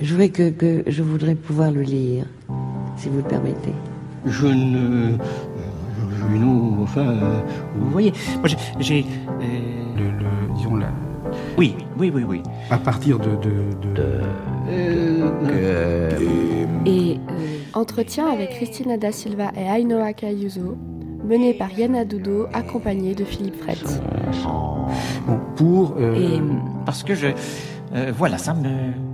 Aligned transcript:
Je 0.00 0.12
voudrais, 0.12 0.30
que, 0.30 0.48
que, 0.48 0.82
je 0.86 1.02
voudrais 1.02 1.34
pouvoir 1.34 1.70
le 1.70 1.82
lire, 1.82 2.24
si 2.96 3.10
vous 3.10 3.18
le 3.18 3.22
permettez. 3.22 3.74
Je 4.24 4.46
ne. 4.46 5.16
Non, 6.38 6.82
enfin. 6.82 7.18
vous 7.76 7.90
voyez, 7.90 8.12
moi 8.38 8.48
j'ai. 8.78 9.04
Euh, 9.04 9.44
le, 9.96 10.04
le, 10.04 10.54
disons 10.56 10.76
la. 10.76 10.88
Oui, 11.58 11.74
oui, 11.98 12.10
oui, 12.14 12.24
oui. 12.26 12.42
À 12.70 12.78
partir 12.78 13.18
de. 13.18 13.30
de, 13.30 13.50
de... 13.82 13.94
de 13.94 14.20
euh, 14.68 16.10
et 16.86 17.16
euh, 17.16 17.44
entretien 17.74 18.26
avec 18.26 18.50
Christina 18.50 18.96
Da 18.96 19.12
Silva 19.12 19.50
et 19.54 19.64
Ainoa 19.64 20.14
Cayuso, 20.14 20.78
mené 21.24 21.52
par 21.52 21.78
Yana 21.78 22.06
Dudo, 22.06 22.46
accompagné 22.54 23.14
de 23.14 23.24
Philippe 23.24 23.56
Fretz. 23.62 24.00
Bon, 25.26 25.38
pour. 25.56 25.96
Et 26.00 26.40
parce 26.86 27.02
que 27.02 27.14
je. 27.14 27.28
voilà, 28.16 28.38
ça 28.38 28.54
me. 28.54 29.09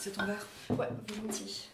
C'est 0.00 0.12
ton 0.12 0.24
verre 0.24 0.46
Ouais, 0.70 0.88
volontiers. 1.08 1.68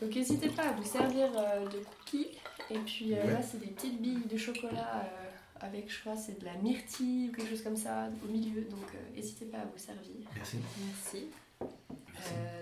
Donc 0.00 0.14
n'hésitez 0.14 0.48
pas 0.48 0.62
à 0.62 0.72
vous 0.72 0.82
servir 0.84 1.28
euh, 1.36 1.66
de 1.66 1.78
cookies. 1.78 2.28
Et 2.70 2.78
puis 2.78 3.14
euh, 3.14 3.34
là, 3.34 3.42
c'est 3.42 3.60
des 3.60 3.66
petites 3.66 4.00
billes 4.00 4.24
de 4.24 4.38
chocolat 4.38 5.02
euh, 5.04 5.30
avec, 5.60 5.92
je 5.92 6.00
crois, 6.00 6.16
c'est 6.16 6.40
de 6.40 6.44
la 6.46 6.54
myrtille 6.54 7.28
ou 7.28 7.36
quelque 7.36 7.50
chose 7.50 7.62
comme 7.62 7.76
ça 7.76 8.08
au 8.24 8.32
milieu. 8.32 8.62
Donc 8.62 8.86
n'hésitez 9.14 9.44
pas 9.44 9.58
à 9.58 9.64
vous 9.66 9.76
servir. 9.76 10.26
Merci. 10.34 10.56
Merci. 10.86 11.26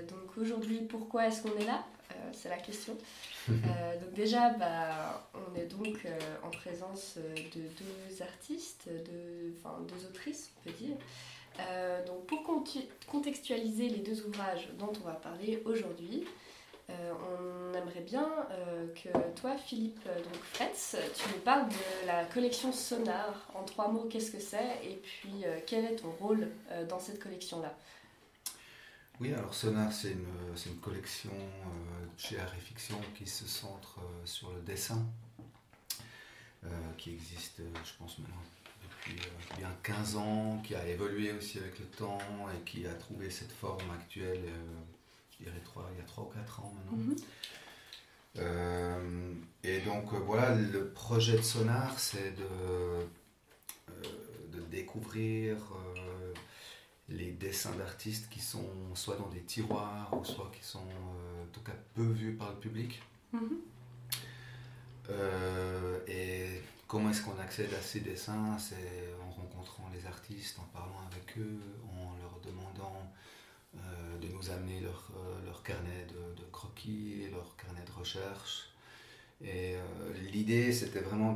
donc 0.09 0.37
aujourd'hui, 0.37 0.81
pourquoi 0.81 1.29
est-ce 1.29 1.43
qu'on 1.43 1.57
est 1.59 1.67
là? 1.67 1.85
C'est 2.33 2.49
la 2.49 2.59
question. 2.59 2.97
donc 3.49 4.13
déjà, 4.15 4.51
bah, 4.51 5.31
on 5.35 5.57
est 5.57 5.67
donc 5.67 6.07
en 6.43 6.51
présence 6.51 7.19
de 7.19 7.61
deux 7.61 8.23
artistes, 8.23 8.89
de, 8.89 9.53
enfin 9.57 9.79
deux 9.87 10.07
autrices, 10.07 10.51
on 10.59 10.71
peut 10.71 10.77
dire. 10.77 10.97
Euh, 11.61 12.05
donc 12.07 12.27
pour 12.27 12.43
contextualiser 13.07 13.89
les 13.89 13.99
deux 13.99 14.25
ouvrages 14.27 14.69
dont 14.79 14.93
on 15.03 15.07
va 15.07 15.15
parler 15.15 15.63
aujourd'hui, 15.65 16.25
euh, 16.91 17.13
on 17.31 17.75
aimerait 17.75 18.01
bien 18.01 18.29
euh, 18.51 18.87
que 18.95 19.09
toi, 19.41 19.57
Philippe 19.57 20.05
donc 20.05 20.43
Fretz, 20.43 20.97
tu 21.15 21.29
nous 21.29 21.41
parles 21.41 21.69
de 21.69 22.07
la 22.07 22.25
collection 22.25 22.73
Sonar. 22.73 23.51
En 23.55 23.65
trois 23.65 23.89
mots, 23.89 24.07
qu'est-ce 24.11 24.31
que 24.31 24.41
c'est 24.41 24.81
et 24.85 25.01
puis 25.03 25.45
quel 25.67 25.85
est 25.85 25.97
ton 25.97 26.11
rôle 26.11 26.49
dans 26.89 26.99
cette 26.99 27.23
collection-là? 27.23 27.75
Oui, 29.21 29.33
alors 29.35 29.55
Sonar, 29.55 29.93
c'est 29.93 30.13
une, 30.13 30.81
collection 30.81 31.31
chez 32.17 32.39
Art 32.39 32.53
qui 33.15 33.27
se 33.27 33.47
centre 33.47 34.01
sur 34.25 34.51
le 34.51 34.61
dessin, 34.63 35.05
qui 36.99 37.13
existe, 37.13 37.59
je 37.59 37.93
pense, 37.99 38.19
maintenant 38.19 38.43
depuis 39.03 39.21
euh, 39.21 39.57
bien 39.59 39.71
15 39.83 40.17
ans, 40.17 40.61
qui 40.65 40.75
a 40.75 40.87
évolué 40.87 41.33
aussi 41.33 41.59
avec 41.59 41.79
le 41.79 41.87
temps 41.87 42.19
et 42.55 42.63
qui 42.65 42.87
a 42.87 42.95
trouvé 42.95 43.31
cette 43.31 43.53
forme 43.53 43.91
actuelle, 43.91 44.45
euh, 44.45 44.81
je 45.33 45.45
dirais 45.45 45.57
il 45.57 45.99
y 45.99 46.01
a 46.01 46.05
3 46.05 46.23
ou 46.23 46.35
4 46.35 46.61
ans 46.61 46.75
maintenant. 46.77 47.05
Mhm. 47.05 47.17
Euh, 48.39 49.35
et 49.63 49.81
donc 49.81 50.13
voilà, 50.13 50.55
le 50.55 50.89
projet 50.89 51.37
de 51.37 51.43
Sonar, 51.43 51.99
c'est 51.99 52.35
de, 52.35 53.07
de 54.57 54.61
découvrir 54.71 55.57
les 57.11 57.33
dessins 57.33 57.75
d'artistes 57.77 58.31
qui 58.31 58.41
sont 58.41 58.71
soit 58.95 59.17
dans 59.17 59.29
des 59.29 59.43
tiroirs 59.43 60.09
ou 60.19 60.25
soit 60.25 60.51
qui 60.57 60.65
sont 60.65 60.79
en 60.79 61.47
tout 61.53 61.61
cas 61.61 61.75
peu 61.95 62.05
vus 62.07 62.33
par 62.33 62.51
le 62.51 62.57
public. 62.57 63.03
Mhm. 63.33 63.59
et 66.09 66.63
Comment 66.93 67.09
est-ce 67.09 67.23
qu'on 67.23 67.39
accède 67.39 67.73
à 67.73 67.81
ces 67.81 68.01
dessins? 68.01 68.59
C'est 68.59 69.15
en 69.27 69.31
rencontrant 69.31 69.89
les 69.95 70.05
artistes, 70.05 70.59
en 70.59 70.65
parlant 70.79 71.01
avec 71.11 71.39
eux, 71.39 71.59
en 71.91 72.15
leur 72.19 72.39
demandant 72.45 73.11
euh, 73.79 74.19
de 74.19 74.29
nous 74.29 74.51
amener 74.51 74.81
leur, 74.81 75.11
euh, 75.17 75.53
carnet 75.65 76.07
de, 76.37 76.45
croquis, 76.53 77.31
leur 77.31 77.57
carnet 77.57 77.83
de 77.83 77.93
recherche. 77.93 78.69
Et 79.41 79.77
euh, 79.77 80.13
l'idée, 80.33 80.71
c'était 80.71 81.01
vraiment 81.01 81.35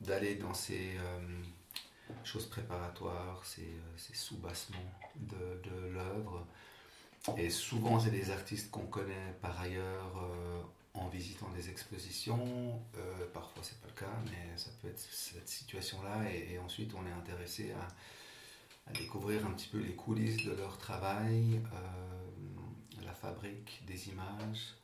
d'aller 0.00 0.34
dans 0.34 0.54
ces 0.54 0.96
choses 2.24 2.46
préparatoires, 2.46 3.46
ces, 3.46 3.76
ces 3.96 4.14
sous-bassements 4.16 4.92
de, 5.14 5.70
de 5.70 5.86
l'œuvre. 5.86 6.48
Et 7.38 7.48
souvent, 7.48 8.00
c'est 8.00 8.10
des 8.10 8.32
artistes 8.32 8.72
qu'on 8.72 8.86
connaît 8.86 9.36
par 9.40 9.60
ailleurs 9.60 10.16
en 10.94 11.08
visitant 11.08 11.50
des 11.50 11.68
expositions. 11.70 12.80
Euh, 12.96 13.26
parfois, 13.32 13.62
c'est 13.62 13.80
pas 13.80 13.88
le 13.88 14.00
cas, 14.00 14.16
mais 14.26 14.56
ça 14.56 14.70
peut 14.80 14.88
être 14.88 14.98
cette 14.98 15.48
situation-là. 15.48 16.30
Et, 16.32 16.58
ensuite, 16.58 16.92
on 16.94 17.06
est 17.06 17.12
intéressé 17.12 17.72
à, 17.72 18.92
découvrir 18.92 19.46
un 19.46 19.50
petit 19.52 19.68
peu 19.68 19.78
les 19.78 19.94
coulisses 19.94 20.44
de 20.44 20.52
leur 20.52 20.76
travail, 20.76 21.62
euh, 21.72 23.02
la 23.04 23.14
fabrique 23.14 23.82
des 23.86 24.08
images. 24.08 24.74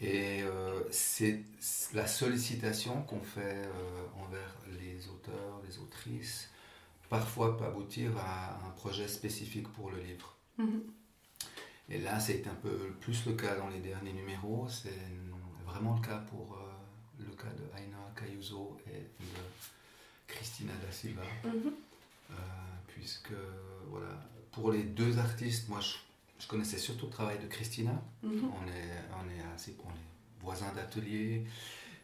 Et 0.00 0.42
euh, 0.42 0.82
c'est 0.90 1.42
la 1.94 2.06
sollicitation 2.06 3.02
qu'on 3.02 3.22
fait 3.22 3.68
envers 4.18 4.54
les 4.78 5.08
auteurs, 5.08 5.62
les 5.66 5.78
autrices, 5.78 6.50
parfois 7.08 7.56
peut 7.56 7.64
aboutir 7.64 8.10
à 8.18 8.66
un 8.66 8.70
projet 8.70 9.08
spécifique 9.08 9.68
pour 9.68 9.90
le 9.90 10.00
livre. 10.00 10.36
Mm-hmm. 10.58 10.80
Et 11.88 11.98
là, 11.98 12.20
c'est 12.20 12.46
un 12.46 12.54
peu 12.54 12.92
plus 13.00 13.26
le 13.26 13.32
cas 13.32 13.56
dans 13.56 13.68
les 13.68 13.80
derniers 13.80 14.12
numéros. 14.12 14.66
C'est 14.68 14.90
vraiment 15.72 15.94
le 15.94 16.06
cas 16.06 16.18
pour 16.18 16.54
euh, 16.54 17.24
le 17.24 17.34
cas 17.34 17.48
de 17.50 17.64
Aina 17.78 17.98
Cayuso 18.14 18.78
et 18.86 19.00
de 19.00 19.40
Christina 20.26 20.72
da 20.84 20.92
Silva. 20.92 21.22
Mhm. 21.44 21.72
Euh, 22.30 22.34
puisque, 22.86 23.32
voilà, 23.88 24.28
pour 24.50 24.72
les 24.72 24.82
deux 24.82 25.18
artistes, 25.18 25.68
moi 25.68 25.80
je, 25.80 26.46
connaissais 26.46 26.78
surtout 26.78 27.06
le 27.06 27.12
travail 27.12 27.38
de 27.38 27.46
Christina. 27.46 27.92
Mhm. 28.22 28.50
on, 28.50 28.68
est, 28.68 28.98
on 29.12 29.30
est 29.30 29.54
assez 29.54 29.76
on 29.84 29.88
est 29.90 30.42
voisins 30.42 30.72
d'atelier, 30.74 31.44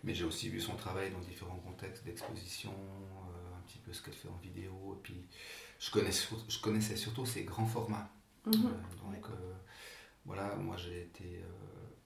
mais 0.04 0.14
j'ai 0.14 0.24
aussi 0.24 0.48
vu 0.48 0.60
son 0.60 0.76
travail 0.76 1.10
dans 1.10 1.18
différents 1.18 1.58
contextes 1.58 2.04
d'exposition, 2.04 2.70
euh, 2.72 3.58
un 3.58 3.60
petit 3.66 3.78
peu 3.78 3.92
ce 3.92 4.00
qu'elle 4.02 4.14
fait 4.14 4.28
en 4.28 4.36
vidéo. 4.36 4.96
Et 4.96 5.02
puis 5.02 5.26
je, 5.80 5.90
connais, 5.90 6.12
je 6.12 6.60
connaissais 6.60 6.96
surtout 6.96 7.26
ses 7.26 7.44
grands 7.44 7.66
formats. 7.66 8.10
Mhm. 8.46 8.62
donc 9.02 9.26
voilà, 10.24 10.54
moi 10.56 10.76
j'ai 10.76 11.02
été 11.02 11.42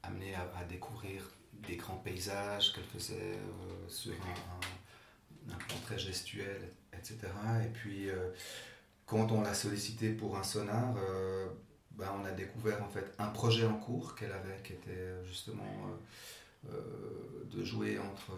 amené 0.02 0.34
à, 0.34 0.50
à, 0.56 0.64
découvrir 0.64 1.22
des 1.52 1.76
grands 1.76 1.96
paysages 1.96 2.72
qu'elle 2.72 2.84
faisait 2.84 3.34
euh, 3.36 3.88
sur 3.88 4.12
un, 4.12 5.54
plan 5.54 5.78
très 5.84 5.98
gestuel, 5.98 6.60
etc. 6.92 7.18
Et 7.64 7.68
puis, 7.68 8.08
euh, 8.08 8.30
quand 9.06 9.32
on 9.32 9.42
l'a 9.42 9.54
sollicité 9.54 10.10
pour 10.10 10.38
un 10.38 10.42
sonar, 10.42 10.94
euh, 10.96 11.46
ben, 11.92 12.10
on 12.20 12.24
a 12.24 12.30
découvert 12.30 12.82
en 12.82 12.88
fait 12.88 13.12
un 13.18 13.28
projet 13.28 13.66
en 13.66 13.74
cours 13.74 14.14
qu'elle 14.14 14.32
avait, 14.32 14.60
qui 14.64 14.72
était 14.72 15.24
justement 15.26 15.98
de 17.50 17.64
jouer 17.64 17.98
entre 17.98 18.32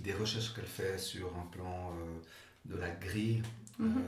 des 0.00 0.12
recherches 0.12 0.52
qu'elle 0.54 0.66
fait 0.66 0.98
sur 0.98 1.34
un 1.38 1.46
plan 1.46 1.96
de 2.66 2.76
la 2.76 2.90
grille, 2.90 3.42
mhm. 3.78 4.04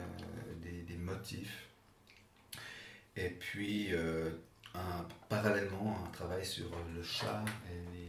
des, 0.62 0.82
des, 0.82 0.96
motifs, 0.96 1.66
et 3.16 3.30
puis 3.30 3.88
un, 4.74 5.06
parallèlement 5.30 6.04
un 6.06 6.10
travail 6.10 6.44
sur 6.44 6.70
le 6.94 7.02
chat 7.02 7.42
et 7.70 7.96
les 7.96 8.07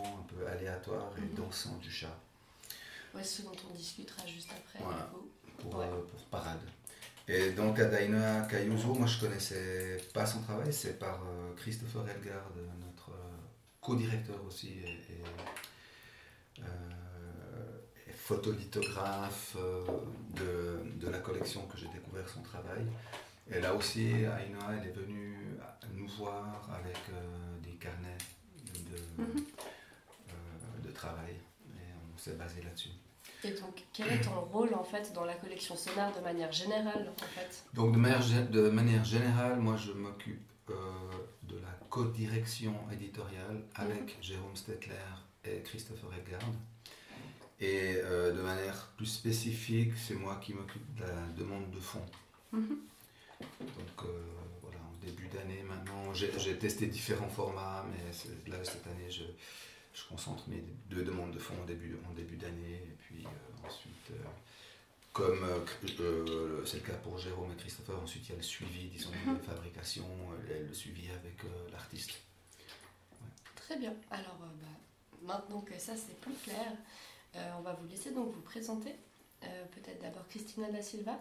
un 0.00 0.22
peu 0.34 0.46
aléatoire 0.46 1.10
et 1.18 1.22
mhm. 1.22 1.34
dansant 1.34 1.76
du 1.76 1.90
chat. 1.90 2.16
Ouais, 3.14 3.24
ce 3.24 3.42
dont 3.42 3.52
on 3.70 3.74
discutera 3.74 4.26
juste 4.26 4.50
après. 4.50 4.78
pour, 5.58 5.80
euh, 5.80 5.86
pour, 5.88 6.24
Parade. 6.30 6.60
Et 7.28 7.50
donc 7.50 7.78
Adaina 7.78 8.42
Cayuso, 8.50 8.94
moi 8.94 9.06
je 9.06 9.20
connaissais 9.20 9.98
pas 10.12 10.26
son 10.26 10.40
travail, 10.40 10.72
c'est 10.72 10.98
par 10.98 11.20
euh, 11.22 11.54
Christopher 11.56 12.02
Elgard, 12.08 12.50
notre 12.80 13.10
euh, 13.10 13.36
co-directeur 13.80 14.42
aussi 14.46 14.78
et, 14.80 15.22
photolithographe 18.14 19.56
de, 20.36 20.80
de, 20.94 21.08
la 21.10 21.18
collection 21.18 21.66
que 21.66 21.76
j'ai 21.76 21.88
découvert 21.88 22.26
son 22.28 22.40
travail. 22.40 22.86
Et 23.50 23.60
là 23.60 23.74
aussi, 23.74 24.10
Aina, 24.10 24.70
elle 24.80 24.88
est 24.88 24.92
venue 24.92 25.58
nous 25.92 26.06
voir 26.06 26.70
avec 26.72 26.96
S'est 32.22 32.38
basé 32.38 32.62
là-dessus. 32.62 32.90
Et 33.42 33.50
donc, 33.50 33.82
quel 33.92 34.06
est 34.12 34.20
ton 34.20 34.40
rôle 34.42 34.72
en 34.74 34.84
fait 34.84 35.12
dans 35.12 35.24
la 35.24 35.34
collection 35.34 35.74
Sonar 35.74 36.14
de 36.16 36.20
manière 36.20 36.52
générale 36.52 37.10
en 37.20 37.26
fait? 37.34 37.64
Donc, 37.74 37.94
de 37.94 37.98
manière, 37.98 38.48
de 38.48 38.70
manière 38.70 39.04
générale, 39.04 39.58
moi 39.58 39.76
je 39.76 39.90
m'occupe 39.90 40.40
euh, 40.70 40.74
de 41.42 41.56
la 41.56 41.76
co-direction 41.90 42.74
éditoriale 42.92 43.64
avec 43.74 44.02
mhm. 44.02 44.22
Jérôme 44.22 44.54
Stettler 44.54 44.94
et 45.44 45.62
Christopher 45.62 46.10
Edgard. 46.16 46.48
Et 47.58 47.96
euh, 47.96 48.30
de 48.30 48.40
manière 48.40 48.92
plus 48.96 49.06
spécifique, 49.06 49.92
c'est 49.96 50.14
moi 50.14 50.38
qui 50.40 50.54
m'occupe 50.54 50.94
de 50.94 51.02
la 51.02 51.26
demande 51.36 51.68
de 51.72 51.80
fonds. 51.80 52.06
Mhm. 52.52 52.78
Donc 53.40 54.04
euh, 54.04 54.22
voilà, 54.60 54.78
en 54.78 55.04
début 55.04 55.26
d'année 55.26 55.64
maintenant, 55.68 56.14
j'ai 56.14 56.56
testé 56.56 56.86
différents 56.86 57.28
formats, 57.28 57.84
mais 57.90 58.52
là 58.52 58.58
cette 58.62 58.86
année 58.86 59.10
je 59.10 59.24
je 59.94 60.04
concentre 60.08 60.48
mes 60.48 60.62
deux 60.88 61.02
demandes 61.04 61.32
de 61.32 61.38
fonds 61.38 61.60
en 61.62 61.64
début, 61.64 61.98
en 62.08 62.12
début 62.14 62.36
d'année. 62.36 62.82
Et 62.84 62.96
puis 62.98 63.24
ensuite, 63.64 64.12
comme 65.12 65.44
c'est 66.64 66.78
le 66.78 66.86
cas 66.86 66.94
pour 66.94 67.18
Jérôme 67.18 67.52
et 67.52 67.56
Christopher, 67.56 68.00
ensuite 68.00 68.26
il 68.28 68.30
y 68.30 68.32
a 68.34 68.36
le 68.36 68.42
suivi, 68.42 68.88
disons, 68.88 69.10
de 69.10 69.38
fabrication, 69.44 70.06
le 70.48 70.72
suivi 70.72 71.10
avec 71.10 71.42
l'artiste. 71.70 72.12
Très 73.54 73.76
bien. 73.76 73.94
Alors, 74.10 74.36
bah, 74.38 74.66
maintenant 75.22 75.60
que 75.60 75.78
ça 75.78 75.94
c'est 75.96 76.18
plus 76.20 76.34
clair, 76.42 76.72
on 77.58 77.60
va 77.60 77.74
vous 77.74 77.86
laisser 77.86 78.12
donc 78.12 78.32
vous 78.32 78.40
présenter. 78.42 78.94
Peut-être 79.40 80.00
d'abord 80.00 80.26
Christina 80.28 80.70
da 80.70 80.80
Silva. 80.82 81.18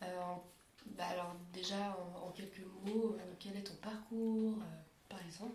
Bah, 0.00 1.06
alors 1.10 1.34
déjà, 1.52 1.96
en, 2.22 2.30
quelques 2.30 2.62
mots, 2.84 3.16
quel 3.40 3.56
est 3.56 3.62
ton 3.64 3.74
parcours, 3.76 4.58
par 5.08 5.20
exemple? 5.24 5.54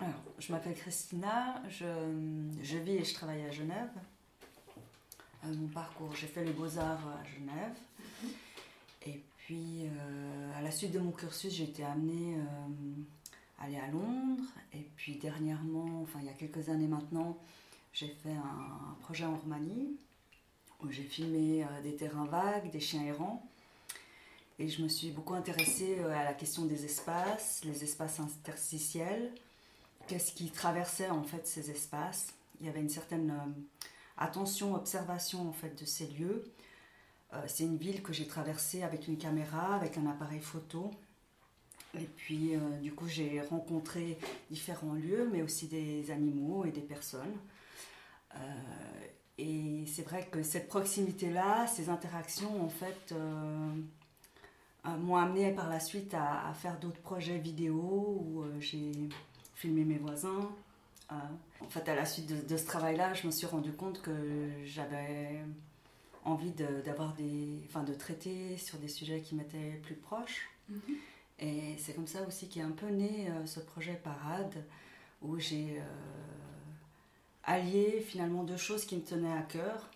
Alors, 0.00 0.22
je 0.38 0.52
m'appelle 0.52 0.74
Christina, 0.74 1.62
je, 1.68 2.78
vis 2.78 2.96
et 2.96 3.04
je 3.04 3.14
travaille 3.14 3.42
à 3.42 3.50
Genève. 3.50 3.90
Euh, 5.44 5.54
mon 5.54 5.68
parcours, 5.68 6.14
j'ai 6.14 6.26
fait 6.26 6.44
les 6.44 6.52
beaux-arts 6.52 7.08
à 7.08 7.24
Genève. 7.24 7.74
Et 9.06 9.22
puis, 9.38 9.86
euh, 9.86 10.58
à 10.58 10.62
la 10.62 10.70
suite 10.70 10.92
de 10.92 10.98
mon 10.98 11.10
cursus, 11.10 11.52
j'ai 11.52 11.64
été 11.64 11.84
amenée 11.84 12.36
euh, 12.36 13.02
à 13.58 13.64
aller 13.64 13.78
à 13.78 13.88
Londres. 13.88 14.44
Et 14.72 14.86
puis, 14.96 15.16
dernièrement, 15.16 16.02
enfin, 16.02 16.20
il 16.20 16.26
y 16.26 16.30
a 16.30 16.34
quelques 16.34 16.68
années 16.68 16.88
maintenant, 16.88 17.38
j'ai 17.92 18.08
fait 18.08 18.32
un, 18.32 18.94
projet 19.00 19.24
en 19.24 19.36
Roumanie 19.36 19.96
où 20.80 20.90
j'ai 20.90 21.02
filmé 21.02 21.66
des 21.82 21.96
terrains 21.96 22.26
vagues, 22.26 22.70
des 22.70 22.78
chiens 22.78 23.02
errants. 23.02 23.44
Et 24.60 24.68
je 24.68 24.82
me 24.82 24.88
suis 24.88 25.10
beaucoup 25.10 25.34
intéressée 25.34 25.98
à 26.04 26.24
la 26.24 26.34
question 26.34 26.66
des 26.66 26.84
espaces, 26.84 27.64
les 27.64 27.82
espaces 27.82 28.20
interstitiels, 28.20 29.32
qu'est-ce 30.08 30.32
qui 30.32 30.50
traversait 30.50 31.10
en 31.10 31.22
fait 31.22 31.46
ces 31.46 31.70
espaces. 31.70 32.34
Il 32.60 32.66
y 32.66 32.68
avait 32.68 32.80
une 32.80 32.88
certaine 32.88 33.30
euh, 33.30 33.62
attention, 34.16 34.74
observation 34.74 35.48
en 35.48 35.52
fait 35.52 35.78
de 35.80 35.84
ces 35.84 36.06
lieux. 36.08 36.44
Euh, 37.34 37.42
c'est 37.46 37.64
une 37.64 37.76
ville 37.76 38.02
que 38.02 38.12
j'ai 38.12 38.26
traversée 38.26 38.82
avec 38.82 39.06
une 39.06 39.18
caméra, 39.18 39.76
avec 39.76 39.96
un 39.98 40.06
appareil 40.06 40.40
photo. 40.40 40.90
Et 41.94 42.06
puis 42.16 42.56
euh, 42.56 42.58
du 42.82 42.92
coup 42.92 43.06
j'ai 43.06 43.40
rencontré 43.42 44.18
différents 44.50 44.94
lieux, 44.94 45.28
mais 45.30 45.42
aussi 45.42 45.68
des 45.68 46.10
animaux 46.10 46.64
et 46.64 46.72
des 46.72 46.80
personnes. 46.80 47.36
et 49.38 49.84
c'est 49.86 50.02
vrai 50.02 50.26
que 50.30 50.42
cette 50.42 50.68
proximité-là, 50.68 51.66
ces 51.66 51.88
interactions 51.88 52.62
en 52.64 52.68
fait 52.68 53.14
m'ont 54.84 55.16
amené 55.16 55.52
par 55.52 55.68
la 55.68 55.80
suite 55.80 56.14
à, 56.14 56.48
à 56.48 56.54
faire 56.54 56.78
d'autres 56.78 57.00
projets 57.00 57.38
vidéo 57.38 57.74
où 58.20 58.44
j'ai 58.60 58.92
filmer 59.58 59.84
mes 59.84 59.98
voisins. 59.98 60.48
Euh, 61.10 61.14
en 61.60 61.68
fait, 61.68 61.88
à 61.88 61.96
la 61.96 62.06
suite 62.06 62.46
de, 62.46 62.56
ce 62.56 62.66
travail-là, 62.66 63.14
je 63.14 63.26
me 63.26 63.32
suis 63.32 63.46
rendu 63.46 63.72
compte 63.72 64.00
que 64.00 64.12
j'avais 64.64 65.40
envie 66.24 66.52
d'avoir 66.52 67.14
des, 67.14 67.60
enfin, 67.66 67.82
de 67.82 67.94
traiter 67.94 68.56
sur 68.56 68.78
des 68.78 68.88
sujets 68.88 69.20
qui 69.20 69.34
m'étaient 69.34 69.80
plus 69.82 69.96
proches. 69.96 70.48
Mhm. 70.68 70.80
Et 71.40 71.76
c'est 71.78 71.94
comme 71.94 72.06
ça 72.06 72.22
aussi 72.26 72.48
qu'est 72.48 72.62
un 72.62 72.70
peu 72.70 72.86
né 72.86 73.28
euh, 73.30 73.46
ce 73.46 73.60
projet 73.60 73.94
Parade, 73.94 74.64
où 75.22 75.38
j'ai 75.38 75.78
euh, 75.78 75.82
allié 77.44 78.00
finalement 78.00 78.44
deux 78.44 78.56
choses 78.56 78.84
qui 78.84 78.96
me 78.96 79.02
tenaient 79.02 79.32
à 79.32 79.42
cœur. 79.42 79.90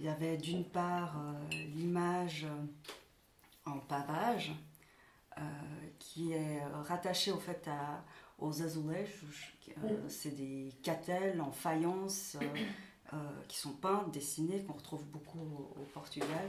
Il 0.00 0.06
y 0.06 0.08
avait 0.08 0.36
d'une 0.36 0.64
part 0.64 1.16
l'image 1.74 2.46
en 3.66 3.78
pavage, 3.78 4.52
qui 5.98 6.32
est 6.32 6.64
rattachée 6.84 7.32
au 7.32 7.38
fait 7.38 7.66
à, 7.66 8.04
aux 8.38 8.62
azulejos, 8.62 9.08
euh, 9.84 10.08
c'est 10.08 10.34
des 10.36 10.72
catelles 10.82 11.40
en 11.40 11.50
faïence 11.50 12.36
euh, 12.40 12.46
euh, 13.12 13.16
qui 13.48 13.58
sont 13.58 13.72
peintes, 13.72 14.12
dessinées, 14.12 14.62
qu'on 14.64 14.74
retrouve 14.74 15.04
beaucoup 15.06 15.40
au, 15.76 15.84
Portugal, 15.92 16.48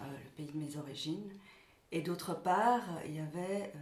le 0.00 0.30
pays 0.36 0.46
de 0.46 0.58
mes 0.58 0.76
origines. 0.76 1.30
Et 1.92 2.00
d'autre 2.00 2.34
part, 2.34 2.84
il 3.06 3.14
y 3.14 3.20
avait 3.20 3.72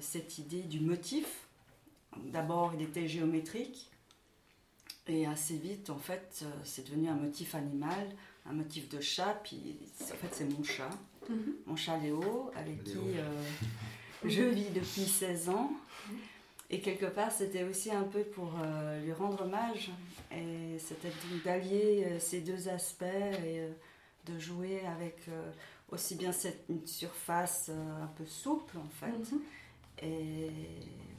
cette 0.00 0.38
idée 0.38 0.62
du 0.62 0.80
motif. 0.80 1.48
D'abord, 2.16 2.72
il 2.74 2.82
était 2.82 3.08
géométrique, 3.08 3.90
et 5.06 5.26
assez 5.26 5.56
vite, 5.56 5.90
en 5.90 5.98
fait, 5.98 6.44
c'est 6.62 6.86
devenu 6.86 7.08
un 7.08 7.16
motif 7.16 7.54
animal, 7.54 8.14
un 8.46 8.52
motif 8.52 8.88
de 8.88 9.00
chat. 9.00 9.40
Puis, 9.42 9.78
en 10.02 10.04
fait, 10.04 10.28
c'est 10.32 10.44
mon 10.44 10.62
chat, 10.62 10.90
mhm. 11.28 11.54
mon 11.66 11.76
chat 11.76 11.98
Léo, 11.98 12.50
avec 12.54 12.84
qui 12.84 12.98
je 14.24 14.42
vis 14.42 14.70
depuis 14.70 15.06
16 15.06 15.48
ans. 15.48 15.72
Et 16.72 16.80
quelque 16.80 17.06
part, 17.06 17.32
c'était 17.32 17.64
aussi 17.64 17.90
un 17.90 18.04
peu 18.04 18.22
pour 18.22 18.52
euh, 18.62 19.00
lui 19.00 19.12
rendre 19.12 19.42
hommage. 19.42 19.90
Et 20.30 20.78
c'était 20.78 21.10
d'allier 21.44 22.04
euh, 22.06 22.20
ces 22.20 22.40
deux 22.40 22.68
aspects 22.68 23.02
et 23.02 23.60
euh, 23.60 23.72
de 24.26 24.38
jouer 24.38 24.86
avec 24.86 25.16
aussi 25.90 26.14
bien 26.14 26.30
cette 26.30 26.64
une 26.68 26.86
surface 26.86 27.70
un 27.70 28.06
peu 28.06 28.24
souple, 28.24 28.76
en 28.78 28.88
fait. 28.88 29.32
Mhm. 29.32 29.40
Et 30.02 30.50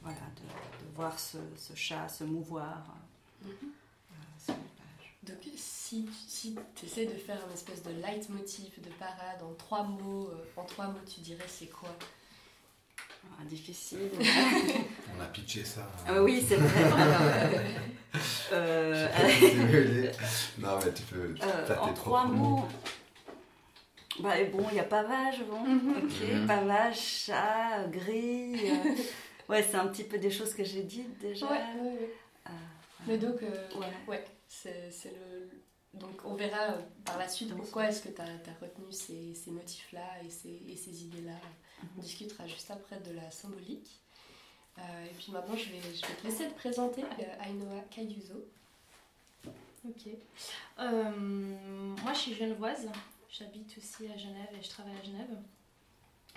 voilà, 0.01 0.21
de, 0.37 0.95
voir 0.95 1.19
ce, 1.19 1.37
chat 1.75 2.07
se 2.07 2.23
mouvoir 2.23 2.95
mhm. 3.43 3.51
sur 4.37 4.55
Donc, 5.23 5.37
si, 5.57 6.07
si 6.27 6.55
tu 6.75 6.85
essaies 6.85 7.07
de 7.07 7.17
faire 7.17 7.39
une 7.45 7.53
espèce 7.53 7.83
de 7.83 7.91
leitmotiv, 7.91 8.79
de 8.81 8.89
parade 8.91 9.43
en 9.43 9.53
trois 9.55 9.83
mots, 9.83 10.29
en 10.55 10.63
trois 10.63 10.87
mots, 10.87 11.03
tu 11.05 11.19
dirais 11.19 11.43
c'est 11.47 11.69
quoi? 11.69 11.89
Ah, 13.41 13.45
difficile. 13.45 14.11
On 15.17 15.21
a 15.21 15.25
pitché 15.25 15.63
ça. 15.63 15.89
Ah, 16.07 16.21
oui, 16.21 16.43
c'est 16.47 16.55
vrai. 16.55 16.91
euh, 18.53 20.11
non, 20.59 20.79
mais 20.83 20.93
tu 20.93 21.03
peux. 21.03 21.35
Euh, 21.41 21.75
en 21.79 21.93
trois 21.93 22.25
mots. 22.25 22.67
Bah, 24.19 24.35
bon, 24.51 24.65
il 24.71 24.77
y 24.77 24.79
a 24.79 24.83
pavage, 24.83 25.43
bon. 25.49 25.61
Ok, 25.61 26.29
mhm. 26.33 26.47
pavage, 26.47 26.99
chat, 26.99 27.87
gris. 27.89 28.59
Euh, 29.49 29.53
ouais, 29.53 29.63
c'est 29.63 29.75
un 29.75 29.87
petit 29.87 30.05
peu 30.05 30.17
des 30.17 30.31
choses 30.31 30.53
que 30.53 30.63
j'ai 30.63 30.83
dites 30.83 31.17
déjà. 31.19 31.45
Ouais, 31.47 31.57
ouais, 31.81 32.13
euh, 32.47 32.51
mais 33.05 33.17
donc, 33.17 33.41
ouais, 34.07 34.23
c'est 34.47 34.93
le. 35.05 35.49
Donc 35.93 36.21
on 36.23 36.35
verra 36.35 36.77
par 37.03 37.17
la 37.17 37.27
suite 37.27 37.53
pourquoi 37.53 37.89
est-ce 37.89 38.03
que 38.03 38.09
tu 38.09 38.21
as, 38.21 38.23
as, 38.23 38.65
retenu 38.65 38.89
ces, 38.91 39.33
ces 39.35 39.51
motifs-là 39.51 40.23
et 40.25 40.29
ces, 40.29 40.61
et 40.69 40.77
ces 40.77 41.03
idées-là 41.03 41.33
on 41.97 42.01
discutera 42.01 42.47
juste 42.47 42.71
après 42.71 42.99
de 42.99 43.11
la 43.11 43.29
symbolique. 43.31 44.01
Euh, 44.77 45.05
et 45.05 45.13
puis 45.13 45.31
maintenant, 45.31 45.55
je 45.55 45.69
vais, 45.69 45.81
je 45.81 46.05
vais 46.05 46.13
te 46.13 46.27
laisser 46.27 46.47
te 46.47 46.53
présenter 46.55 47.03
euh, 47.03 47.43
Ainoa 47.45 47.81
Kayuzo. 47.89 48.45
Ok. 49.87 50.07
Euh, 50.79 51.11
moi, 52.03 52.13
je 52.13 52.19
suis 52.19 52.33
genevoise. 52.33 52.87
J'habite 53.29 53.77
aussi 53.77 54.07
à 54.07 54.17
Genève 54.17 54.49
et 54.57 54.63
je 54.63 54.69
travaille 54.69 54.95
à 55.01 55.03
Genève. 55.03 55.37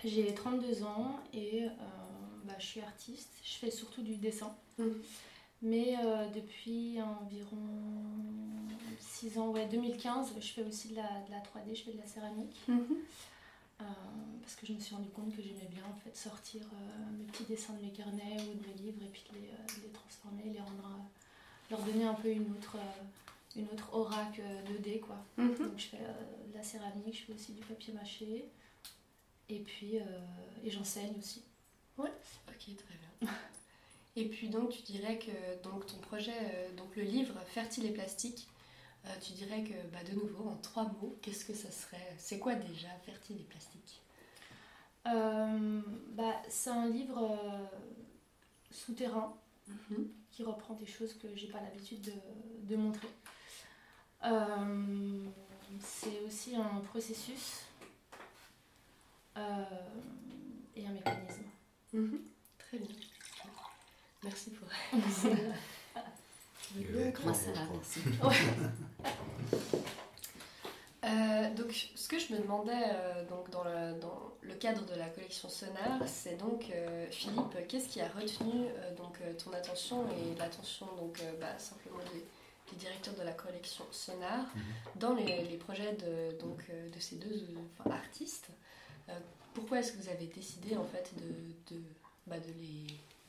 J'ai 0.04 0.32
32 0.34 0.84
ans 0.84 1.20
et 1.32 1.66
bah, 2.44 2.54
je 2.58 2.66
suis 2.66 2.80
artiste. 2.80 3.30
Je 3.42 3.54
fais 3.54 3.70
surtout 3.70 4.02
du 4.02 4.16
dessin. 4.16 4.54
Mm. 4.78 4.90
Mais 5.62 5.96
depuis 6.34 7.00
environ 7.00 7.56
6 9.00 9.38
ans, 9.38 9.48
ouais, 9.48 9.66
2015, 9.66 10.34
je 10.38 10.46
fais 10.46 10.62
aussi 10.62 10.88
de 10.88 10.96
la, 10.96 11.08
de 11.26 11.30
la 11.30 11.38
3D, 11.38 11.74
je 11.74 11.82
fais 11.84 11.92
de 11.92 11.98
la 11.98 12.06
céramique. 12.06 12.56
Mm-hmm. 12.68 12.96
Euh, 13.80 13.84
parce 14.42 14.54
que 14.54 14.66
je 14.66 14.72
me 14.72 14.78
suis 14.78 14.94
rendu 14.94 15.08
compte 15.10 15.34
que 15.34 15.42
j'aimais 15.42 15.68
bien 15.70 15.82
en 15.84 15.94
fait 15.96 16.16
sortir 16.16 16.62
euh, 16.62 17.18
mes 17.18 17.24
petits 17.24 17.44
dessins 17.44 17.72
de 17.74 17.82
mes 17.82 17.90
carnets 17.90 18.36
ou 18.42 18.54
de 18.54 18.68
mes 18.68 18.74
livres 18.74 19.02
et 19.02 19.08
puis 19.08 19.24
les, 19.32 19.48
euh, 19.48 19.82
les 19.82 19.88
transformer, 19.88 20.44
les 20.44 20.60
rendre, 20.60 21.04
leur 21.70 21.80
donner 21.82 22.04
un 22.04 22.14
peu 22.14 22.28
une 22.28 22.52
autre, 22.52 22.76
une 23.56 23.64
autre 23.64 23.92
aura 23.92 24.26
que 24.26 24.42
2D 24.42 25.00
quoi. 25.00 25.16
Mhm. 25.38 25.56
Donc 25.56 25.78
je 25.78 25.86
fais 25.86 25.98
de 25.98 26.54
la 26.54 26.62
céramique, 26.62 27.18
je 27.18 27.24
fais 27.24 27.32
aussi 27.32 27.52
du 27.52 27.62
papier 27.62 27.92
mâché 27.94 28.44
et 29.48 29.58
puis 29.58 29.96
et 30.62 30.70
j'enseigne 30.70 31.14
aussi. 31.18 31.42
Ouais, 31.98 32.12
ok 32.48 32.76
très 32.76 32.94
bien. 32.96 33.32
et 34.16 34.26
puis 34.26 34.50
donc 34.50 34.70
tu 34.70 34.82
dirais 34.82 35.18
que 35.18 35.62
donc 35.64 35.86
ton 35.86 35.98
projet, 35.98 36.70
donc 36.76 36.94
le 36.94 37.02
livre 37.02 37.34
Fertile 37.46 37.86
et 37.86 37.92
plastique, 37.92 38.46
euh, 39.06 39.10
tu 39.20 39.32
dirais 39.32 39.62
que, 39.62 39.74
bah, 39.92 40.02
de 40.08 40.14
nouveau, 40.14 40.48
en 40.48 40.56
trois 40.56 40.84
mots, 40.84 41.16
qu'est-ce 41.20 41.44
que 41.44 41.54
ça 41.54 41.70
serait? 41.70 42.14
C'est 42.18 42.38
quoi 42.38 42.54
déjà 42.54 42.88
Fertile 43.04 43.36
et 43.40 43.44
plastique? 43.44 44.00
Euh, 45.06 45.82
bah, 46.12 46.40
C'est 46.48 46.70
un 46.70 46.88
livre 46.88 47.22
euh, 47.22 47.66
souterrain 48.70 49.36
mhm. 49.68 50.08
qui 50.30 50.42
reprend 50.42 50.74
des 50.74 50.86
choses 50.86 51.14
que 51.18 51.28
j'ai 51.36 51.48
pas 51.48 51.60
l'habitude 51.60 52.00
de, 52.00 52.12
de, 52.74 52.76
montrer. 52.76 53.08
c'est 55.80 56.20
aussi 56.26 56.56
un 56.56 56.80
processus 56.80 57.60
et 59.36 60.86
un 60.86 60.92
mécanisme. 60.92 61.44
Mhm. 61.92 62.20
Très 62.58 62.78
bien. 62.78 62.96
Merci 64.22 64.50
pour 64.52 64.68
Moi, 67.24 67.34
ça 67.34 67.52
va, 67.52 67.60
merci. 67.72 68.00
Euh, 71.04 71.54
donc, 71.54 71.90
ce 71.94 72.08
que 72.08 72.18
je 72.18 72.32
me 72.32 72.38
demandais, 72.38 72.80
donc 73.28 73.50
dans 73.50 73.62
le, 73.62 74.00
dans 74.00 74.32
le, 74.40 74.54
cadre 74.54 74.86
de 74.86 74.94
la 74.94 75.06
collection 75.06 75.50
Sonar, 75.50 76.00
c'est 76.06 76.38
donc 76.38 76.72
Philippe, 77.10 77.68
qu'est-ce 77.68 77.90
qui 77.90 78.00
a 78.00 78.08
retenu 78.08 78.68
donc 78.96 79.18
ton 79.36 79.52
attention 79.52 80.06
et 80.08 80.38
l'attention 80.38 80.86
donc 80.96 81.22
bah, 81.40 81.58
simplement 81.58 81.98
des, 82.14 82.24
directeur 82.76 83.14
de 83.14 83.22
la 83.22 83.32
collection 83.32 83.84
Sonar, 83.90 84.46
mhm. 84.54 84.62
dans 84.96 85.14
les, 85.14 85.56
projets 85.58 85.92
de, 85.92 86.38
donc, 86.38 86.64
euh, 86.70 86.88
de 86.90 86.98
ces 86.98 87.16
deux 87.16 87.46
artistes. 87.90 88.48
Euh, 89.08 89.18
pourquoi 89.54 89.80
est-ce 89.80 89.92
que 89.92 90.02
vous 90.02 90.08
avez 90.08 90.26
décidé 90.26 90.76
en 90.76 90.84
fait 90.84 91.12
de, 91.16 91.74
de, 91.74 91.82
bah, 92.26 92.38
de, 92.38 92.52
les, 92.58 92.86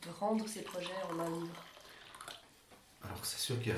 de 0.08 0.14
rendre 0.20 0.48
ces 0.48 0.62
projets 0.62 0.90
en 1.12 1.20
un 1.20 1.30
livre? 1.30 1.66
Alors 3.06 3.24
c'est 3.24 3.40
sûr 3.40 3.60
qu'il 3.62 3.74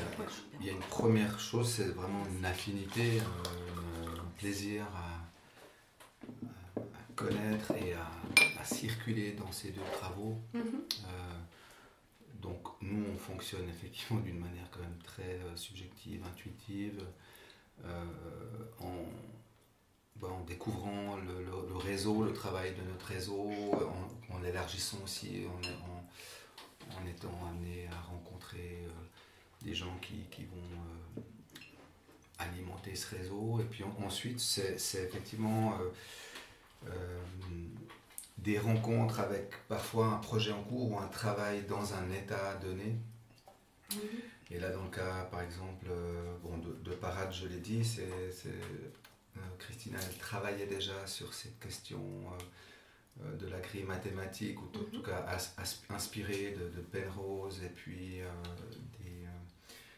y, 0.61 0.69
a 0.69 0.71
une 0.71 0.79
première 0.79 1.39
chose, 1.39 1.69
c'est 1.69 1.89
vraiment 1.89 2.23
une 2.37 2.45
affinité, 2.45 3.19
euh, 3.19 4.07
un 4.19 4.31
plaisir 4.37 4.85
à, 4.95 6.81
connaître 7.15 7.71
et 7.73 7.93
à, 7.93 8.63
circuler 8.63 9.31
dans 9.31 9.51
ces 9.51 9.71
deux 9.71 9.81
travaux. 9.93 10.37
Mhm. 10.53 10.81
Donc 12.41 12.67
nous, 12.81 13.03
on 13.13 13.17
fonctionne 13.17 13.67
effectivement 13.69 14.19
d'une 14.21 14.39
manière 14.39 14.69
quand 14.71 14.79
même 14.79 14.99
très 15.03 15.39
euh, 15.39 15.55
subjective, 15.55 16.23
intuitive, 16.25 17.03
euh, 17.85 18.05
ben, 20.15 20.29
en, 20.29 20.43
découvrant 20.43 21.17
le, 21.17 21.75
réseau, 21.75 22.23
le 22.23 22.33
travail 22.33 22.73
de 22.73 22.81
notre 22.89 23.05
réseau, 23.05 23.51
en, 24.29 24.43
élargissant 24.43 24.97
aussi, 25.03 25.43
en, 25.45 26.99
en, 26.99 27.07
étant 27.07 27.37
amené 27.49 27.87
à 27.91 27.99
rencontrer 28.01 28.83
euh, 28.83 28.91
des 29.61 29.73
gens 29.73 29.97
qui, 30.01 30.43
vont 30.45 30.77
alimenter 32.39 32.95
ce 32.95 33.15
réseau. 33.15 33.59
Et 33.59 33.65
puis 33.65 33.83
ensuite, 33.99 34.39
c'est 34.39 35.03
effectivement 35.03 35.77
des 38.37 38.59
rencontres 38.59 39.19
avec 39.19 39.51
parfois 39.67 40.07
un 40.07 40.17
projet 40.17 40.51
en 40.51 40.63
cours 40.63 40.91
ou 40.91 40.99
un 40.99 41.07
travail 41.07 41.63
dans 41.63 41.93
un 41.93 42.11
état 42.11 42.55
donné. 42.55 42.95
Et 44.51 44.59
là, 44.59 44.69
dans 44.69 44.83
le 44.83 44.89
cas, 44.89 45.23
par 45.31 45.41
exemple, 45.41 45.87
euh, 45.89 46.37
bon, 46.43 46.57
de, 46.57 46.91
Parade, 46.91 47.33
je 47.33 47.47
l'ai 47.47 47.59
dit, 47.59 47.83
c'est, 47.83 48.07
euh, 48.47 49.39
Christina, 49.59 49.97
elle 50.01 50.17
travaillait 50.17 50.67
déjà 50.67 51.05
sur 51.05 51.33
cette 51.33 51.59
question 51.59 52.01
euh, 53.21 53.35
de 53.35 53.47
la 53.47 53.59
grille 53.59 53.83
mathématique, 53.83 54.61
ou 54.61 54.65
en 54.65 54.83
tout 54.83 54.97
mhm. 54.97 55.03
cas 55.03 55.25
inspirée 55.89 56.55
de, 56.57 56.69
de, 56.69 56.81
Penrose 56.81 57.61
et 57.63 57.69
puis 57.69 58.21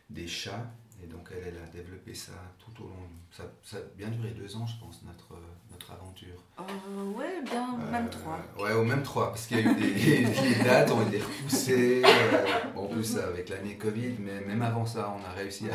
des 0.10 0.28
chats. 0.28 0.72
Et 1.02 1.08
donc 1.08 1.30
elle, 1.32 1.54
elle 1.54 1.64
a 1.64 1.68
développé 1.68 2.14
ça 2.14 2.34
tout 2.58 2.84
au 2.84 2.88
long. 2.88 3.10
Ça, 3.32 3.44
ça 3.64 3.78
a 3.78 3.82
bien 3.96 4.10
duré 4.10 4.32
deux 4.32 4.56
ans, 4.56 4.66
je 4.66 4.78
pense, 4.84 5.02
notre, 5.04 5.40
notre 5.72 5.92
aventure. 5.92 6.44
Euh, 6.60 7.18
ouais, 7.18 7.42
bien, 7.44 7.78
même 7.78 8.08
euh, 8.08 8.10
trois. 8.10 8.40
Ouais, 8.58 8.74
ou 8.74 8.84
même 8.84 9.04
trois, 9.04 9.30
parce 9.30 9.48
qu'il 9.48 9.60
y 9.60 9.64
a 9.64 9.72
eu 9.72 9.76
des 9.76 9.94
les 10.26 10.64
dates 10.64 10.92
ont 10.92 11.08
été 11.08 11.20
repoussées. 11.20 12.02
Euh, 12.04 12.76
en 12.76 12.88
plus, 12.88 13.18
avec 13.18 13.50
l'année 13.50 13.78
Covid, 13.78 14.16
mais 14.20 14.42
même 14.42 14.62
avant 14.62 14.86
ça, 14.86 15.16
on 15.18 15.24
a 15.26 15.32
réussi 15.32 15.68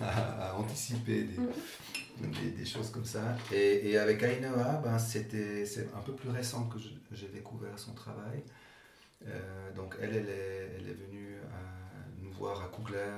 à, 0.00 0.54
anticiper 0.56 1.24
des, 1.24 2.50
des, 2.50 2.64
choses 2.64 2.90
comme 2.90 3.04
ça. 3.04 3.36
Et, 3.52 3.90
et 3.90 3.98
avec 3.98 4.22
Ainoa, 4.22 4.80
ben, 4.82 4.98
c'était, 4.98 5.66
c'est 5.66 5.88
un 5.94 6.00
peu 6.00 6.12
plus 6.12 6.30
récent 6.30 6.68
que 6.68 6.78
j'ai 7.12 7.28
découvert 7.28 7.78
son 7.78 7.92
travail. 7.92 8.42
donc 9.74 9.96
elle, 10.00 10.16
elle 10.16 10.28
est, 10.28 10.70
elle 10.78 10.88
est 10.88 10.94
venue 10.94 11.36
nous 11.46 11.75
voir 12.38 12.62
à 12.62 12.68
Cougler 12.68 13.12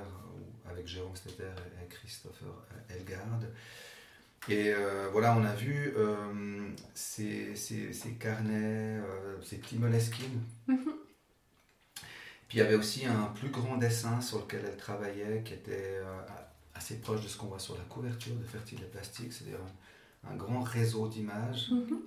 avec 0.69 0.87
Jérôme 0.87 1.17
Stetter 1.17 1.51
et 1.83 1.89
Christopher 1.89 2.49
Elgard. 2.89 3.41
Et 4.49 4.73
euh, 4.73 5.09
voilà, 5.13 5.37
on 5.37 5.45
a 5.45 5.55
vu 5.55 5.93
euh, 5.97 6.71
ces, 6.95 7.55
carnets, 8.19 8.99
euh, 8.99 9.37
ces 9.43 9.59
petits 9.59 9.77
moleskines. 9.77 10.43
Mhm. 10.67 10.95
Puis 12.49 12.59
il 12.59 12.63
y 12.63 12.63
avait 12.63 12.77
aussi 12.77 13.05
un 13.05 13.25
plus 13.35 13.51
grand 13.51 13.77
dessin 13.77 14.23
sur 14.23 14.39
lequel 14.39 14.65
elle 14.67 14.79
travaillait 14.79 15.43
qui 15.45 15.53
était 15.53 16.01
assez 16.75 16.99
proche 16.99 17.21
de 17.21 17.29
ce 17.29 17.37
qu'on 17.37 17.49
voit 17.49 17.59
sur 17.59 17.77
la 17.77 17.85
couverture 17.85 18.35
de 18.37 18.45
Fertile 18.45 18.81
et 18.81 18.87
Plastique, 18.87 19.35
c'est-à-dire 19.35 19.59
un, 20.27 20.35
grand 20.35 20.63
réseau 20.63 21.09
d'images 21.09 21.71
mhm. 21.71 21.99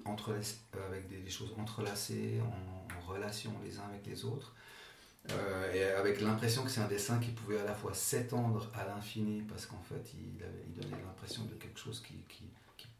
avec 0.89 1.08
des, 1.10 1.30
choses 1.30 1.53
entrelacées, 1.60 2.41
en, 2.41 3.12
relation 3.13 3.51
les 3.63 3.77
uns 3.77 3.84
avec 3.84 4.08
les 4.08 4.25
autres. 4.25 4.56
Euh, 5.30 5.74
et 5.74 5.84
avec 5.84 6.20
l'impression 6.22 6.63
que 6.63 6.70
c'est 6.70 6.82
un 6.82 6.88
dessin 6.88 7.20
qui 7.20 7.30
pouvait 7.30 7.60
à 7.60 7.63
la 7.63 7.74
fois 7.74 7.94
s'étendre 7.94 8.72
à 8.74 8.86
l'infini, 8.86 9.42
parce 9.42 9.66
qu'en 9.66 9.82
fait, 9.82 10.13
il, 10.16 10.44
il 10.68 10.82
donnait 10.82 11.01
l'impression 11.04 11.44
de 11.46 11.54
quelque 11.54 11.80
chose 11.80 12.01
qui, 12.01 12.16
qui, 12.28 12.44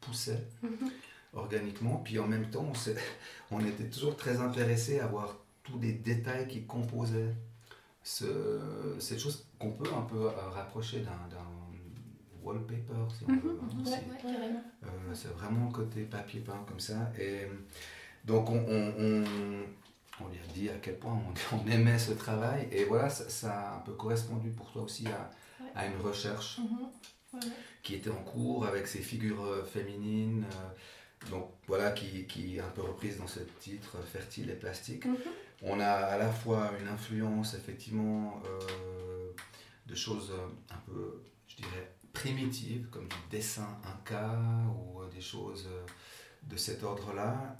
poussait 0.00 0.48
mhm. 0.62 0.90
organiquement. 1.32 1.98
Puis 1.98 2.18
en 2.18 2.26
même 2.26 2.50
temps, 2.50 2.66
on, 3.50 3.56
on, 3.56 3.60
était 3.64 3.88
toujours 3.88 4.16
très 4.16 4.40
intéressé 4.40 4.98
à 4.98 5.06
voir 5.06 5.36
tous 5.62 5.78
les 5.78 5.92
détails 5.92 6.48
qui 6.48 6.64
composaient 6.64 7.32
ce, 8.02 8.96
cette 8.98 9.20
chose 9.20 9.46
qu'on 9.60 9.70
peut 9.70 9.88
un 9.96 10.02
peu 10.02 10.24
euh, 10.24 10.48
rapprocher 10.50 11.02
d'un 11.02 11.38
wallpaper, 12.42 13.06
si 13.16 13.24
on 13.28 13.36
veut. 13.36 13.60
Hein. 13.62 14.62
Euh, 14.82 14.88
c'est 15.14 15.28
vraiment 15.28 15.70
côté 15.70 16.02
papier 16.02 16.40
peint 16.40 16.64
comme 16.66 16.80
ça. 16.80 17.12
Et 17.16 17.46
donc, 18.24 18.50
on, 18.50 18.56
on 18.58 18.94
on 18.98 19.64
lui 20.28 20.38
a 20.38 20.52
dit 20.52 20.68
à 20.68 20.78
quel 20.80 20.98
point 20.98 21.18
on, 21.52 21.66
aimait 21.70 21.98
ce 21.98 22.12
travail. 22.12 22.68
Et 22.70 22.84
voilà, 22.84 23.08
ça, 23.08 23.52
a 23.52 23.76
un 23.76 23.80
peu 23.80 23.92
correspondu 23.92 24.50
pour 24.50 24.70
toi 24.72 24.82
aussi 24.82 25.06
à, 25.74 25.86
une 25.86 26.00
recherche 26.00 26.58
mhm. 26.58 27.40
qui 27.82 27.94
était 27.94 28.10
en 28.10 28.22
cours 28.22 28.66
avec 28.66 28.86
ces 28.86 29.00
figures 29.00 29.44
euh, 29.44 29.64
féminines. 29.64 30.44
Euh, 30.50 31.30
donc 31.30 31.50
voilà, 31.68 31.92
qui, 31.92 32.26
qui, 32.26 32.56
est 32.56 32.60
un 32.60 32.68
peu 32.68 32.82
reprise 32.82 33.18
dans 33.18 33.28
ce 33.28 33.40
titre 33.60 33.96
Fertile 34.04 34.50
et 34.50 34.56
plastique. 34.56 35.06
Mhm. 35.06 35.16
On 35.62 35.78
a 35.78 35.90
à 35.90 36.18
la 36.18 36.30
fois 36.30 36.72
une 36.80 36.88
influence 36.88 37.54
effectivement 37.54 38.42
euh, 38.44 39.30
de 39.86 39.94
choses 39.94 40.32
un 40.70 40.90
peu, 40.90 41.22
je 41.46 41.56
dirais, 41.56 41.94
primitives, 42.12 42.88
comme 42.90 43.06
du 43.06 43.16
dessin 43.30 43.78
inca 43.84 44.36
ou 44.74 45.04
des 45.14 45.20
choses 45.20 45.68
de 46.42 46.56
cet 46.56 46.82
ordre-là. 46.82 47.56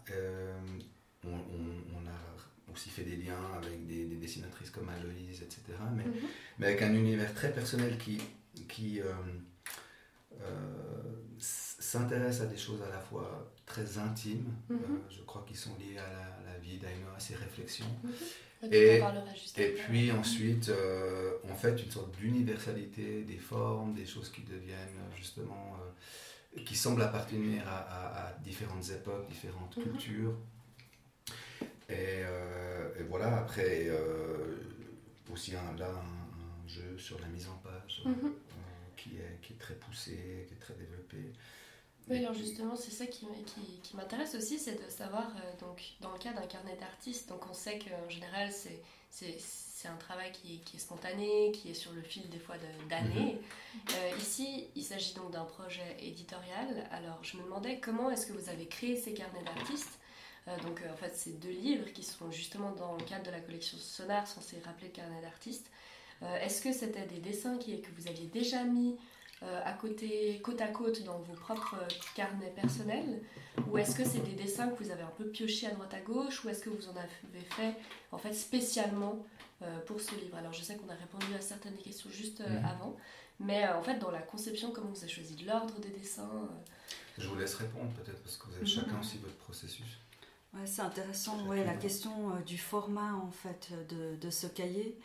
on, 1.25 1.31
on, 1.31 2.07
a 2.07 2.31
aussi 2.72 2.90
fait 2.90 3.02
des 3.02 3.16
liens 3.16 3.38
avec 3.56 3.86
des, 3.86 4.04
dessinatrices 4.04 4.70
comme 4.70 4.88
Aloïse, 4.88 5.42
etc. 5.42 5.60
Mais, 5.94 6.04
mhm. 6.04 6.12
mais, 6.58 6.66
avec 6.66 6.82
un 6.82 6.94
univers 6.94 7.32
très 7.34 7.52
personnel 7.52 7.98
qui, 7.98 8.18
qui 8.68 9.00
euh, 9.00 9.12
euh, 10.40 10.46
s'intéresse 11.38 12.40
à 12.40 12.46
des 12.46 12.56
choses 12.56 12.82
à 12.82 12.88
la 12.88 12.98
fois 12.98 13.52
très 13.66 13.98
intimes, 13.98 14.52
mhm. 14.68 14.76
euh, 14.76 14.98
je 15.10 15.22
crois 15.22 15.44
qu'ils 15.46 15.56
sont 15.56 15.76
liés 15.78 15.98
à 15.98 16.42
la, 16.44 16.58
vie 16.58 16.78
d'Ainoa, 16.78 17.16
à 17.16 17.20
ses 17.20 17.34
réflexions. 17.34 17.86
Mhm. 18.04 18.10
Et, 18.70 19.02
et 19.56 19.72
puis 19.72 20.12
ensuite, 20.12 20.70
en 21.50 21.54
fait, 21.56 21.82
une 21.82 21.90
sorte 21.90 22.16
d'universalité 22.16 23.22
des 23.22 23.38
formes, 23.38 23.92
des 23.92 24.06
choses 24.06 24.30
qui 24.30 24.42
deviennent 24.42 25.02
justement, 25.16 25.76
qui 26.64 26.76
semblent 26.76 27.02
appartenir 27.02 27.64
à, 27.66 28.32
différentes 28.44 28.88
époques, 28.90 29.26
différentes 29.28 29.74
cultures. 29.74 30.36
Euh, 31.94 32.90
et, 32.99 33.02
voilà, 33.04 33.38
après, 33.38 33.87
euh, 33.88 34.56
aussi 35.32 35.54
un, 35.54 35.76
là, 35.78 35.88
un, 35.90 36.68
jeu 36.68 36.96
sur 36.96 37.20
la 37.20 37.26
mise 37.26 37.49
en 37.49 37.56
page 37.56 38.02
mhm. 38.04 38.14
euh, 38.25 38.28
qui, 38.96 39.16
est, 39.16 39.40
qui 39.42 39.52
est 39.52 39.56
très 39.56 39.75
poussé, 39.75 40.46
qui 40.49 40.54
est 40.54 40.58
très 40.58 40.75
développé. 40.75 41.32
Oui, 42.08 42.18
alors 42.18 42.34
justement, 42.34 42.76
c'est 42.76 42.90
ça 42.90 43.06
qui, 43.06 43.26
qui, 43.46 43.80
qui 43.82 43.96
m'intéresse 43.96 44.34
aussi, 44.34 44.58
c'est 44.58 44.75
de 44.75 44.90
savoir, 44.90 45.30
donc, 45.61 45.82
dans 46.00 46.12
le 46.12 46.18
cas 46.18 46.32
d'un 46.32 46.46
carnet 46.46 46.76
d'artiste, 46.76 47.28
donc 47.28 47.49
on 47.49 47.54
sait 47.54 47.78
qu'en 47.78 48.08
général, 48.08 48.50
c'est, 48.50 48.82
un 49.84 49.96
travail 49.96 50.30
qui, 50.30 50.61
qui, 50.61 50.76
est 50.76 50.80
spontané, 50.80 51.50
qui 51.52 51.70
est 51.70 51.75
sur 51.75 51.92
le 51.92 52.02
fil 52.02 52.28
des 52.30 52.38
fois 52.38 52.54
d'années. 52.88 53.40
Mhm. 53.75 54.18
ici, 54.18 54.68
il 54.76 54.84
s'agit 54.84 55.14
donc 55.14 55.32
d'un 55.32 55.44
projet 55.44 55.96
éditorial. 56.00 56.88
Alors, 56.92 57.18
je 57.22 57.37
me 57.37 57.42
demandais 57.42 57.80
comment 57.80 58.11
est-ce 58.11 58.26
que 58.26 58.32
vous 58.32 58.49
avez 58.49 58.66
créé 58.66 58.96
ces 58.96 59.12
carnets 59.12 59.42
d'artistes 59.42 59.99
euh, 59.99 60.01
donc 60.62 60.82
euh, 60.82 60.92
en 60.92 60.96
fait, 60.96 61.12
c'est 61.14 61.38
deux 61.38 61.50
livres 61.50 61.92
qui 61.92 62.02
sont 62.02 62.30
justement 62.30 62.72
dans 62.72 62.96
le 62.96 63.04
cadre 63.04 63.25
de 63.25 63.30
la 63.30 63.40
collection 63.40 63.78
Sonar, 63.78 64.26
censés 64.26 64.58
rappeler 64.64 64.88
le 64.88 64.92
carnet 64.92 65.20
d'artistes. 65.22 65.70
Euh, 66.22 66.37
est-ce 66.40 66.62
que 66.62 66.72
c'était 66.72 67.06
des 67.06 67.18
dessins 67.18 67.58
qui, 67.58 67.80
que 67.80 67.90
vous 67.96 68.08
aviez 68.08 68.26
déjà 68.26 68.64
mis 68.64 68.96
à 69.64 69.72
côté, 69.72 70.40
côte 70.44 70.61
à 70.61 70.68
côte 70.68 71.02
dans 71.02 71.18
vos 71.18 71.32
propres 71.32 71.75
carnets 72.14 72.52
personnels? 72.54 73.22
Ou 73.68 73.76
est-ce 73.76 73.96
que 73.96 74.04
c'est 74.04 74.20
des 74.20 74.40
dessins 74.40 74.68
que 74.68 74.80
vous 74.80 74.92
avez 74.92 75.02
un 75.02 75.12
peu 75.18 75.25
piochés 75.25 75.66
à 75.66 75.72
droite 75.72 75.92
à 75.94 75.99
gauche? 75.99 76.44
Ou 76.44 76.49
est-ce 76.49 76.62
que 76.62 76.70
vous 76.70 76.87
en 76.87 76.92
avez 76.92 77.44
fait 77.56 77.75
en 78.12 78.18
fait 78.18 78.34
spécialement 78.34 79.26
pour 79.87 80.00
ce 80.00 80.14
livre? 80.14 80.37
Alors 80.37 80.52
je 80.52 80.62
sais 80.62 80.76
qu'on 80.76 80.88
a 80.88 80.94
répondu 80.94 81.34
à 81.37 81.40
certaines 81.40 81.76
questions 81.76 82.08
juste 82.08 82.38
mhm. 82.38 82.64
avant, 82.64 82.96
mais 83.40 83.66
en 83.66 83.82
fait 83.82 83.99
dans 83.99 84.12
la 84.12 84.22
conception, 84.22 84.70
comment 84.70 84.90
vous 84.90 85.02
avez 85.02 85.12
choisi 85.12 85.34
l'ordre 85.44 85.76
des 85.80 85.90
dessins 85.90 86.49
Je 87.18 87.26
vous 87.26 87.34
laisse 87.34 87.56
répondre 87.56 87.90
peut-être 87.94 88.22
parce 88.22 88.37
que 88.37 88.46
vous 88.46 88.52
avez 88.52 88.61
mhm. 88.61 88.68
chacun 88.68 89.00
aussi 89.00 89.18
votre 89.18 89.38
processus. 89.38 89.99
Ouais, 90.54 90.66
c'est 90.66 90.82
intéressant, 90.82 91.47
ouais, 91.47 91.64
la 91.64 91.75
question 91.75 92.30
euh, 92.30 92.40
du 92.40 92.59
format 92.59 93.14
en 93.14 93.30
fait 93.30 93.71
de, 93.88 94.16
de 94.16 94.30
ce 94.30 94.47
cahier. 94.47 94.99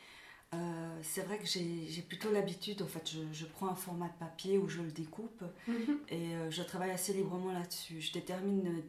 euh, 0.54 1.00
c'est 1.02 1.22
vrai 1.22 1.38
que 1.40 1.46
j'ai 1.46 2.02
plutôt 2.08 2.32
l'habitude, 2.32 2.82
en 2.82 2.88
fait, 2.88 3.10
je, 3.32 3.46
prends 3.46 3.68
un 3.68 3.76
format 3.76 4.08
de 4.08 4.18
papier 4.20 4.58
où 4.58 4.68
je 4.70 4.82
le 4.82 4.92
découpe 4.92 5.44
mhm. 5.68 6.00
et 6.10 6.36
euh, 6.36 6.52
je 6.52 6.64
travaille 6.64 6.92
assez 6.92 7.14
librement 7.14 7.52
là-dessus. 7.52 8.02
Je 8.02 8.14
détermine 8.14 8.82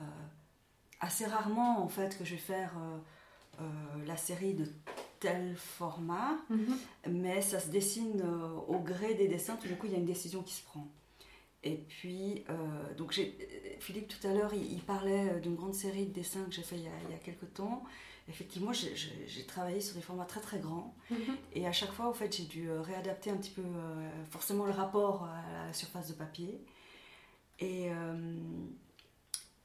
euh, 0.00 0.04
assez 1.00 1.26
rarement, 1.26 1.82
en 1.82 1.88
fait, 1.88 2.16
que 2.16 2.24
je 2.24 2.32
vais 2.32 2.40
faire 2.40 2.72
la 4.06 4.16
série 4.16 4.54
de 4.54 4.66
tel 5.20 5.54
format, 5.56 6.36
mhm. 6.50 6.76
mais 7.10 7.42
ça 7.42 7.60
se 7.60 7.68
dessine 7.68 8.22
au 8.66 8.78
gré 8.80 9.14
des 9.14 9.28
dessins. 9.28 9.56
Tout 9.56 9.68
d'un 9.68 9.74
coup, 9.74 9.86
il 9.86 9.92
y 9.92 9.96
a 9.96 9.98
une 9.98 10.04
décision 10.04 10.42
qui 10.42 10.54
se 10.54 10.64
prend. 10.64 10.88
Et 11.64 11.76
puis, 11.76 12.44
donc 12.96 13.12
Philippe 13.78 14.08
tout 14.08 14.26
à 14.26 14.32
l'heure, 14.32 14.52
il, 14.52 14.80
parlait 14.80 15.40
d'une 15.40 15.54
grande 15.54 15.74
série 15.74 16.06
de 16.06 16.12
dessins 16.12 16.44
que 16.44 16.52
j'ai 16.52 16.62
fait 16.62 16.76
il 16.76 16.82
y, 16.82 16.88
a, 16.88 16.92
il 17.08 17.12
y 17.12 17.14
a 17.14 17.18
quelques 17.18 17.54
temps 17.54 17.84
effectivement, 18.28 18.72
j'ai 18.72 19.44
travaillé 19.46 19.80
sur 19.80 19.94
des 19.94 20.00
formats 20.00 20.24
très 20.24 20.40
très 20.40 20.58
grands. 20.58 20.94
Mhm. 21.10 21.36
Et 21.54 21.66
à 21.66 21.72
chaque 21.72 21.92
fois, 21.92 22.08
en 22.08 22.12
fait, 22.12 22.36
j'ai 22.36 22.44
dû 22.44 22.68
euh, 22.68 22.80
réadapter 22.80 23.30
un 23.30 23.36
petit 23.36 23.50
peu 23.50 23.62
euh, 23.62 24.10
forcément 24.30 24.64
le 24.64 24.72
rapport 24.72 25.24
à 25.24 25.66
la 25.66 25.72
surface 25.72 26.08
de 26.08 26.14
papier. 26.14 26.60
Et, 27.58 27.90
euh, 27.90 28.36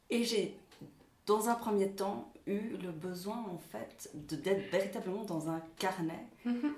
et 0.09 0.23
j'ai, 0.23 0.57
dans 1.25 1.49
un 1.49 1.55
premier 1.55 1.91
temps, 1.91 2.31
eu 2.45 2.77
le 2.77 2.91
besoin, 2.91 3.37
en 3.37 3.57
fait, 3.57 4.09
d'être 4.13 4.71
véritablement 4.71 5.25
dans 5.25 5.49
un 5.49 5.61
carnet, 5.77 6.25
mhm. 6.45 6.73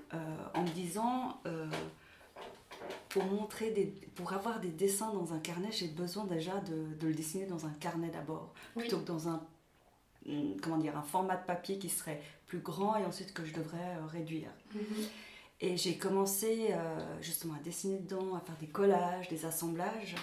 en 0.56 0.64
me 0.64 0.70
disant 0.70 1.40
pour 3.10 3.24
montrer 3.26 3.72
des, 3.72 3.86
pour 4.16 4.34
avoir 4.34 4.60
des 4.60 4.70
dessins 4.70 5.12
dans 5.14 5.34
un 5.34 5.40
carnet, 5.40 5.72
j'ai 5.72 5.88
besoin 5.88 6.26
déjà 6.26 6.60
de, 6.60 6.96
de, 7.00 7.08
le 7.08 7.14
dessiner 7.14 7.46
dans 7.46 7.66
un 7.66 7.72
carnet 7.72 8.10
d'abord, 8.10 8.54
plutôt 8.76 9.00
que 9.00 9.06
dans 9.06 9.30
un 9.30 9.42
comment 10.62 10.78
dire, 10.78 10.98
un 10.98 11.02
format 11.02 11.38
de 11.38 11.46
papier 11.46 11.78
qui 11.80 11.90
serait 11.90 12.22
plus 12.48 12.60
grand 12.60 12.98
et 12.98 13.06
ensuite 13.06 13.34
que 13.34 13.46
je 13.46 13.54
devrais 13.54 13.78
euh, 13.78 14.06
réduire. 14.08 14.50
Mhm. 14.74 14.82
Et 15.62 15.76
j'ai 15.76 15.98
commencé 15.98 16.68
euh, 16.72 17.22
justement 17.22 17.56
à 17.56 17.60
dessiner 17.60 18.00
dedans, 18.00 18.36
à 18.36 18.40
faire 18.40 18.56
des 18.60 18.68
collages, 18.68 19.28
des 19.28 19.46
assemblages. 19.46 20.16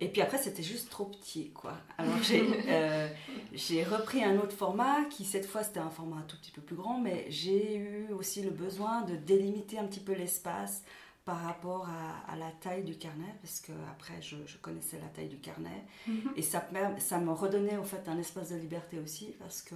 Et 0.00 0.08
puis 0.08 0.22
après, 0.22 0.38
c'était 0.38 0.62
juste 0.62 0.90
trop 0.90 1.06
petit, 1.06 1.50
quoi. 1.50 1.74
Alors 1.98 2.14
euh, 2.68 3.08
j'ai 3.52 3.82
repris 3.82 4.22
un 4.22 4.36
autre 4.38 4.56
format 4.56 5.04
qui, 5.06 5.24
cette 5.24 5.46
fois, 5.46 5.64
c'était 5.64 5.80
un 5.80 5.90
format 5.90 6.16
un 6.16 6.22
tout 6.22 6.36
petit 6.36 6.52
peu 6.52 6.62
plus 6.62 6.76
grand, 6.76 6.98
mais 7.00 7.26
j'ai 7.28 7.76
eu 7.76 8.12
aussi 8.12 8.42
le 8.42 8.50
besoin 8.50 9.02
de 9.02 9.16
délimiter 9.16 9.78
un 9.78 9.84
petit 9.84 10.00
peu 10.00 10.12
l'espace 10.12 10.84
par 11.24 11.42
rapport 11.42 11.88
à, 11.88 12.36
la 12.36 12.50
taille 12.60 12.82
du 12.82 12.96
carnet, 12.96 13.34
parce 13.42 13.60
que 13.60 13.72
après 13.90 14.20
je, 14.22 14.36
connaissais 14.60 14.98
la 14.98 15.08
taille 15.08 15.28
du 15.28 15.38
carnet, 15.38 15.84
mhm. 16.06 16.32
et 16.36 16.42
ça, 16.42 16.66
ça 16.98 17.18
me 17.18 17.32
redonnait 17.32 17.76
en 17.76 17.84
fait 17.84 18.08
un 18.08 18.18
espace 18.18 18.50
de 18.50 18.56
liberté 18.56 18.98
aussi, 18.98 19.34
parce 19.38 19.62
que 19.62 19.74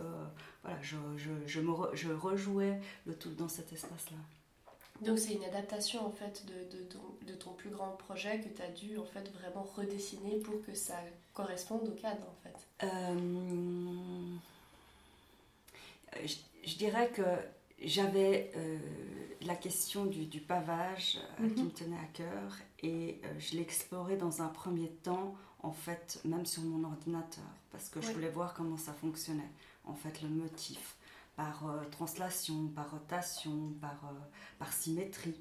voilà, 0.63 0.79
je, 0.83 0.97
je, 1.47 1.61
me 1.61 1.73
je 1.95 2.13
rejouais 2.13 2.81
le 3.07 3.15
tout 3.15 3.31
dans 3.31 3.49
cet 3.49 3.73
espace-là. 3.73 4.19
Donc 5.01 5.19
c'est 5.19 5.35
une 5.35 5.45
adaptation 5.45 6.07
en 6.07 6.11
fait 6.11 6.47
de, 6.47 6.77
de, 6.77 6.85
ton, 6.85 7.01
de, 7.27 7.35
ton, 7.35 7.51
plus 7.53 7.71
grand 7.71 7.91
projet 7.91 8.41
que 8.41 8.49
tu 8.49 8.63
as 8.63 8.71
dû 8.71 8.97
en 8.97 9.05
fait 9.05 9.29
vraiment 9.33 9.65
redessiner 9.77 10.39
pour 10.39 10.65
que 10.65 10.73
ça 10.75 10.95
corresponde 11.35 11.89
au 11.89 12.01
cadre 12.01 12.23
en 12.23 12.37
fait. 12.43 12.87
Euh, 12.87 14.37
je, 16.25 16.37
je, 16.65 16.77
dirais 16.77 17.09
que 17.09 17.23
j'avais 17.83 18.51
euh, 18.57 18.79
la 19.43 19.57
question 19.57 20.07
du, 20.07 20.41
pavage 20.41 21.19
euh, 21.41 21.49
qui 21.49 21.61
mhm. 21.61 21.67
me 21.67 21.71
tenait 21.71 21.97
à 21.99 22.07
cœur 22.13 22.57
et 22.83 23.21
euh, 23.25 23.29
je 23.39 23.57
l'explorais 23.57 24.17
dans 24.17 24.43
un 24.43 24.49
premier 24.49 24.89
temps, 24.89 25.35
en 25.63 25.73
fait, 25.73 26.21
même 26.25 26.47
sur 26.47 26.63
mon 26.63 26.85
ordinateur, 26.85 27.45
parce 27.71 27.89
que 27.89 28.01
je 28.01 28.11
voulais 28.13 28.31
voir 28.31 28.55
comment 28.55 28.77
ça 28.77 28.93
fonctionnait, 28.93 29.51
en 29.85 29.95
fait, 29.95 30.23
le 30.23 30.29
motif, 30.29 30.97
par 31.37 31.65
translation, 31.91 32.69
par 32.69 32.91
rotation, 32.91 33.73
par, 33.81 34.13
par 34.59 34.73
symétrie. 34.73 35.41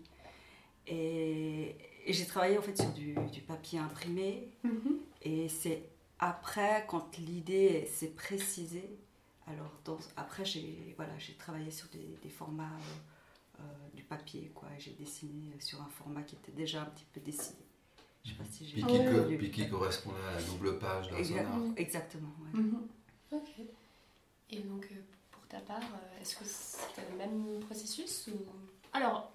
Et, 0.87 1.75
j'ai 2.07 2.25
travaillé 2.25 2.57
en 2.57 2.61
fait 2.61 2.75
sur 2.75 2.91
du, 2.91 3.15
papier 3.47 3.79
imprimé, 3.79 4.49
mhm. 4.63 4.99
et 5.21 5.47
c'est 5.49 5.83
après, 6.19 6.85
quand 6.87 7.17
l'idée 7.17 7.85
s'est 7.93 8.11
précisée, 8.11 8.97
alors, 9.47 9.71
après, 10.15 10.45
j'ai 10.45 10.93
voilà, 10.95 11.13
travaillé 11.37 11.69
sur 11.69 11.87
des, 11.89 12.29
formats 12.29 12.63
euh, 12.63 13.59
euh, 13.59 13.63
du 13.93 14.03
papier, 14.03 14.51
quoi. 14.55 14.69
J'ai 14.79 14.91
dessiné 14.91 15.53
sur 15.59 15.81
un 15.81 15.89
format 15.89 16.21
qui 16.23 16.35
était 16.35 16.51
déjà 16.51 16.83
un 16.83 16.85
petit 16.85 17.05
peu 17.11 17.19
dessiné. 17.19 17.59
Je 18.23 18.29
sais 18.29 18.35
pas 18.35 18.45
si 18.45 18.65
j'ai... 18.65 18.81
Puis, 19.37 19.51
qui, 19.51 19.69
correspondait 19.69 20.23
à 20.31 20.35
la 20.35 20.41
double 20.43 20.79
page 20.79 21.09
d'un 21.09 21.17
Exactement, 21.17 21.73
Exactement, 21.75 22.33
mhm. 22.53 22.87
Ok. 23.31 23.49
Et 24.49 24.59
donc, 24.59 24.87
euh, 24.91 24.95
pour 25.31 25.45
ta 25.47 25.59
part, 25.59 25.81
est-ce 26.21 26.37
que 26.37 26.45
c'était 26.45 27.09
le 27.11 27.17
même 27.17 27.59
processus 27.61 28.29
ou... 28.29 28.45
Alors, 28.93 29.33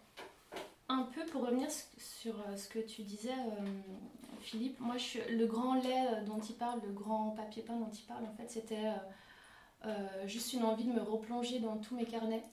un 0.88 1.02
peu 1.02 1.26
pour 1.26 1.42
revenir 1.42 1.68
sur 1.98 2.34
ce 2.56 2.68
que 2.68 2.78
tu 2.78 3.02
disais, 3.02 3.34
Philippe, 4.40 4.80
moi, 4.80 4.96
je, 4.96 5.18
le 5.34 5.46
grand 5.46 5.74
lait 5.74 6.22
dont 6.26 6.40
il 6.40 6.54
parle, 6.54 6.80
le 6.84 6.92
grand 6.92 7.30
papier 7.30 7.62
peint 7.62 7.76
dont 7.76 7.90
il 7.92 8.04
parle, 8.04 8.24
en 8.24 8.32
fait, 8.34 8.50
c'était 8.50 8.86
euh, 8.86 8.96
juste 10.26 10.52
une 10.52 10.64
envie 10.64 10.84
de 10.84 10.92
me 10.92 11.02
replonger 11.02 11.60
dans 11.60 11.76
tous 11.76 11.94
mes 11.94 12.04
carnets 12.04 12.44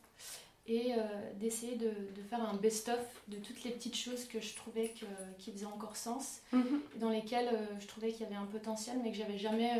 et 0.68 0.94
euh, 0.94 0.98
d'essayer 1.40 1.76
de, 1.76 1.92
faire 2.30 2.42
un 2.42 2.56
best-of 2.56 3.00
de 3.28 3.38
toutes 3.38 3.64
les 3.64 3.72
petites 3.72 3.96
choses 3.96 4.26
que 4.26 4.40
je 4.40 4.56
trouvais 4.56 4.94
qui 5.38 5.52
faisaient 5.52 5.66
encore 5.66 5.96
sens, 5.96 6.42
mhm. 6.52 6.82
dans 7.00 7.10
lesquelles 7.10 7.50
euh, 7.54 7.66
je 7.80 7.88
trouvais 7.88 8.12
qu'il 8.12 8.22
y 8.22 8.26
avait 8.26 8.36
un 8.36 8.46
potentiel 8.46 8.98
mais 9.04 9.12
que 9.12 9.18
j'avais 9.18 9.38
jamais 9.38 9.72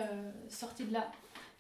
sorti 0.50 0.86
de 0.86 0.94
là. 0.94 1.12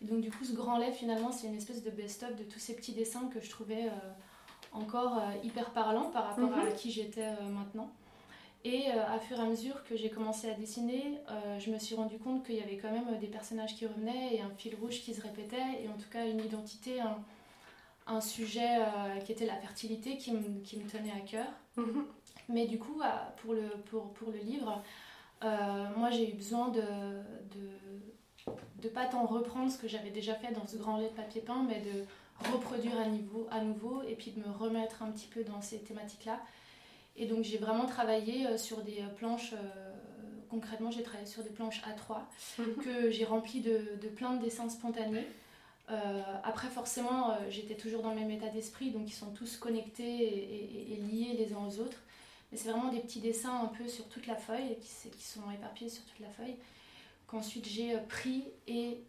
Et 0.02 0.06
donc 0.06 0.22
du 0.22 0.30
coup 0.30 0.44
ce 0.44 0.54
grand 0.54 0.78
lait 0.78 0.92
finalement 0.92 1.32
c'est 1.32 1.48
une 1.48 1.56
espèce 1.56 1.84
de 1.84 1.90
best-of 1.90 2.36
de 2.36 2.44
tous 2.44 2.60
ces 2.60 2.76
petits 2.76 2.94
dessins 2.94 3.28
que 3.34 3.42
je 3.42 3.50
trouvais 3.50 3.90
encore 4.72 5.22
hyper 5.44 5.72
parlants 5.72 6.12
par 6.12 6.28
rapport 6.28 6.54
à 6.54 6.66
mhm. 6.66 6.76
qui 6.76 6.92
j'étais 6.92 7.32
maintenant. 7.50 7.92
Et 8.66 8.90
euh, 8.90 9.06
à 9.08 9.20
fur 9.20 9.38
et 9.38 9.42
à 9.42 9.46
mesure 9.46 9.84
que 9.84 9.96
j'ai 9.96 10.10
commencé 10.10 10.50
à 10.50 10.56
dessiner, 10.56 11.20
euh, 11.30 11.60
je 11.60 11.70
me 11.70 11.78
suis 11.78 11.94
rendu 11.94 12.18
compte 12.18 12.44
qu'il 12.44 12.56
y 12.56 12.62
avait 12.64 12.78
quand 12.78 12.92
même 12.92 13.20
des 13.20 13.28
personnages 13.28 13.76
qui 13.76 13.86
revenaient 13.86 14.34
et 14.34 14.42
un 14.42 14.50
fil 14.58 14.76
rouge 14.76 15.02
qui 15.02 15.14
se 15.14 15.22
répétait, 15.22 15.84
et 15.84 15.88
en 15.88 15.94
tout 15.94 16.10
cas 16.12 16.26
une 16.26 16.40
identité, 16.40 17.00
un, 18.08 18.22
sujet 18.22 18.80
euh, 18.80 19.20
qui 19.20 19.32
était 19.32 19.46
la 19.46 19.56
fertilité 19.56 20.18
qui 20.18 20.32
me, 20.32 20.62
qui 20.64 20.78
me 20.78 20.90
tenait 20.90 21.12
à 21.12 21.20
cœur. 21.20 21.46
Mhm. 21.78 22.06
Mais 22.50 22.66
du 22.66 22.80
coup, 22.80 23.02
pour 23.38 23.54
le, 23.54 23.70
pour, 23.90 24.12
pour 24.14 24.32
le 24.32 24.40
livre, 24.40 24.82
moi 25.42 26.10
j'ai 26.12 26.32
eu 26.32 26.34
besoin 26.34 26.70
de, 26.70 26.82
de, 26.82 28.52
de 28.82 28.90
pas 28.90 29.06
tant 29.06 29.26
reprendre 29.28 29.72
ce 29.72 29.78
que 29.78 29.88
j'avais 29.88 30.10
déjà 30.10 30.34
fait 30.34 30.52
dans 30.54 30.66
ce 30.66 30.78
grand 30.78 30.98
lait 30.98 31.10
de 31.10 31.16
papier 31.16 31.42
peint, 31.42 31.64
mais 31.68 31.82
de 31.82 32.52
reproduire 32.52 33.00
à, 33.00 33.08
niveau, 33.08 33.48
à 33.52 33.62
nouveau 33.62 34.02
et 34.08 34.16
puis 34.16 34.32
de 34.32 34.40
me 34.40 34.52
remettre 34.52 35.04
un 35.04 35.12
petit 35.12 35.28
peu 35.28 35.44
dans 35.44 35.62
ces 35.62 35.80
thématiques-là 35.80 36.40
et 37.18 37.26
donc 37.26 37.44
j'ai 37.44 37.58
vraiment 37.58 37.86
travaillé 37.86 38.46
euh, 38.46 38.58
sur 38.58 38.82
des 38.82 39.00
euh, 39.00 39.08
planches, 39.08 39.54
euh, 39.54 39.94
concrètement 40.50 40.92
j'ai 40.92 41.04
travaillé 41.04 41.28
sur 41.28 41.44
des 41.44 41.50
planches 41.50 41.82
A3 41.84 42.20
mhm. 42.60 42.76
que 42.84 43.10
j'ai 43.10 43.26
remplies 43.26 43.62
de, 43.62 43.82
de, 44.02 44.08
plein 44.08 44.34
de 44.34 44.44
dessins 44.44 44.70
spontanés. 44.70 45.26
après 46.44 46.68
forcément 46.70 47.38
j'étais 47.50 47.76
toujours 47.76 48.02
dans 48.02 48.10
le 48.10 48.20
même 48.20 48.32
état 48.32 48.50
d'esprit, 48.50 48.92
donc 48.92 49.08
ils 49.08 49.14
sont 49.14 49.32
tous 49.32 49.58
connectés 49.58 50.94
et, 50.94 50.98
liés 50.98 51.36
les 51.38 51.54
uns 51.54 51.66
aux 51.66 51.80
autres. 51.80 52.02
Mais 52.52 52.58
c'est 52.58 52.70
vraiment 52.70 52.92
des 52.92 53.00
petits 53.00 53.20
dessins 53.20 53.62
un 53.62 53.68
peu 53.68 53.88
sur 53.88 54.08
toute 54.08 54.28
la 54.28 54.36
feuille, 54.36 54.78
qui, 54.80 55.10
qui 55.10 55.24
sont 55.24 55.50
éparpillés 55.52 55.90
sur 55.90 56.04
toute 56.06 56.20
la 56.20 56.30
feuille, 56.30 56.56
qu'ensuite 57.28 57.68
j'ai 57.68 57.98
pris 58.10 58.46
et 58.68 59.00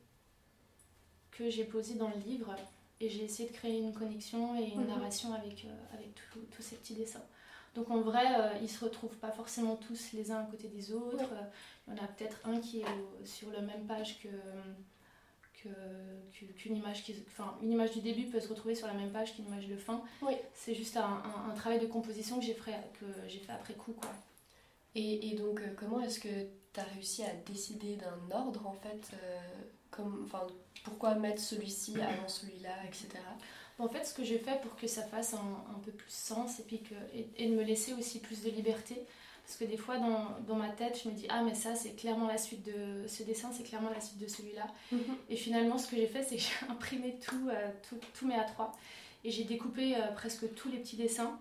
que 1.30 1.48
j'ai 1.48 1.64
posé 1.64 1.94
dans 1.94 2.08
le 2.08 2.20
livre. 2.26 2.54
Et 2.98 3.10
j'ai 3.10 3.24
essayé 3.24 3.48
de 3.48 3.54
créer 3.54 3.78
une 3.78 3.92
connexion 3.92 4.58
et 4.58 4.68
une 4.68 4.80
mhm. 4.80 4.88
narration 4.88 5.34
avec, 5.34 5.66
avec 5.92 6.10
tous 6.50 6.62
ces 6.62 6.76
petits 6.76 6.94
dessins. 6.94 7.26
Donc 7.76 7.90
en 7.90 8.00
vrai, 8.00 8.24
ils 8.24 8.40
euh, 8.40 8.58
ils 8.62 8.70
se 8.70 8.84
retrouvent 8.84 9.16
pas 9.18 9.30
forcément 9.30 9.76
tous 9.76 10.12
les 10.12 10.32
uns 10.32 10.40
à 10.40 10.44
côté 10.44 10.68
des 10.68 10.92
autres. 10.92 11.30
Il 11.86 11.94
y 11.94 12.00
en 12.00 12.02
a 12.02 12.08
peut-être 12.08 12.40
un 12.44 12.58
qui 12.58 12.80
est 12.80 13.24
sur 13.24 13.50
la 13.52 13.60
même 13.60 13.86
page 13.86 14.18
que 14.20 14.28
qu'une 16.56 16.76
image 16.76 17.02
qui 17.02 17.14
enfin 17.28 17.56
une 17.62 17.72
image 17.72 17.92
du 17.92 18.00
début 18.00 18.26
peut 18.26 18.40
se 18.40 18.48
retrouver 18.48 18.74
sur 18.74 18.86
la 18.86 18.92
même 18.92 19.10
page 19.10 19.34
qu'une 19.34 19.46
image 19.46 19.66
de 19.66 19.76
fin 19.76 20.02
oui. 20.22 20.34
c'est 20.54 20.74
juste 20.74 20.96
un, 20.96 21.22
travail 21.56 21.80
de 21.80 21.86
composition 21.86 22.38
que 22.38 22.44
j'ai 22.44 22.54
fait 22.54 22.76
que 23.00 23.06
j'ai 23.26 23.38
fait 23.38 23.52
après 23.52 23.74
coup 23.74 23.92
quoi 23.92 24.10
et, 24.94 25.34
donc 25.34 25.60
euh, 25.60 25.74
comment 25.76 26.00
est-ce 26.00 26.20
que 26.20 26.28
tu 26.72 26.80
as 26.80 26.84
réussi 26.84 27.22
à 27.22 27.32
décider 27.46 27.96
d'un 27.96 28.36
ordre 28.36 28.66
en 28.66 28.72
fait 28.72 29.10
euh, 29.14 29.38
comme 29.90 30.22
enfin 30.24 30.46
pourquoi 30.84 31.14
mettre 31.14 31.40
celui-ci 31.40 32.00
avant 32.00 32.28
celui-là 32.28 32.84
etc 32.86 33.08
en 33.78 33.88
fait, 33.88 34.04
ce 34.04 34.14
que 34.14 34.24
j'ai 34.24 34.38
fait 34.38 34.60
pour 34.62 34.76
que 34.76 34.86
ça 34.86 35.02
fasse 35.02 35.34
un, 35.34 35.78
peu 35.84 35.92
plus 35.92 36.12
sens 36.12 36.60
et, 36.60 36.62
puis 36.62 36.80
que, 36.80 36.94
et, 37.14 37.48
de 37.48 37.54
me 37.54 37.62
laisser 37.62 37.92
aussi 37.92 38.20
plus 38.20 38.42
de 38.42 38.50
liberté, 38.50 38.96
parce 39.44 39.58
que 39.58 39.64
des 39.64 39.76
fois 39.76 39.98
dans, 39.98 40.56
ma 40.56 40.70
tête, 40.70 41.00
je 41.02 41.08
me 41.08 41.14
dis 41.14 41.26
Ah, 41.28 41.42
mais 41.42 41.54
ça, 41.54 41.74
c'est 41.74 41.94
clairement 41.94 42.26
la 42.26 42.38
suite 42.38 42.64
de 42.64 43.06
ce 43.06 43.22
dessin, 43.22 43.50
c'est 43.52 43.64
clairement 43.64 43.90
la 43.90 44.00
suite 44.00 44.18
de 44.18 44.26
celui-là. 44.26 44.66
Mhm. 44.90 45.00
Et 45.28 45.36
finalement, 45.36 45.78
ce 45.78 45.88
que 45.88 45.96
j'ai 45.96 46.06
fait, 46.06 46.22
c'est 46.22 46.36
que 46.36 46.42
j'ai 46.42 46.66
imprimé 46.70 47.18
tout, 47.20 47.48
euh, 47.48 47.70
tout, 47.88 47.98
tous 48.14 48.26
mes 48.26 48.34
A3 48.34 48.72
et 49.24 49.30
j'ai 49.30 49.44
découpé 49.44 49.96
euh, 49.96 50.10
presque 50.14 50.52
tous 50.54 50.70
les 50.70 50.78
petits 50.78 50.96
dessins 50.96 51.38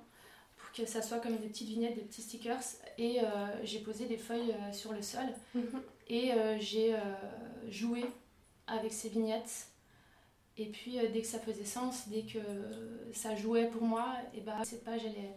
pour 0.57 0.71
que 0.73 0.85
ça 0.85 1.01
soit 1.01 1.19
comme 1.19 1.37
des 1.37 1.47
petites 1.47 1.67
vignettes, 1.69 1.95
des 1.95 2.01
petits 2.01 2.21
stickers. 2.21 2.61
Et 2.97 3.21
euh, 3.21 3.25
j'ai 3.63 3.79
posé 3.79 4.05
des 4.05 4.17
feuilles 4.17 4.55
sur 4.73 4.91
le 4.91 5.01
sol 5.01 5.25
mhm. 5.53 5.81
et 6.09 6.31
j'ai 6.59 6.95
joué 7.69 8.05
avec 8.67 8.93
ces 8.93 9.09
vignettes 9.09 9.67
Et 10.57 10.67
puis 10.67 10.97
dès 11.11 11.21
que 11.21 11.27
ça 11.27 11.39
faisait 11.39 11.65
sens, 11.65 12.07
dès 12.07 12.21
que 12.21 12.39
ça 13.13 13.35
jouait 13.35 13.67
pour 13.67 13.83
moi, 13.83 14.15
et 14.33 14.41
bah, 14.41 14.57
cette 14.63 14.83
page 14.83 15.01
elle 15.05 15.11
est, 15.11 15.33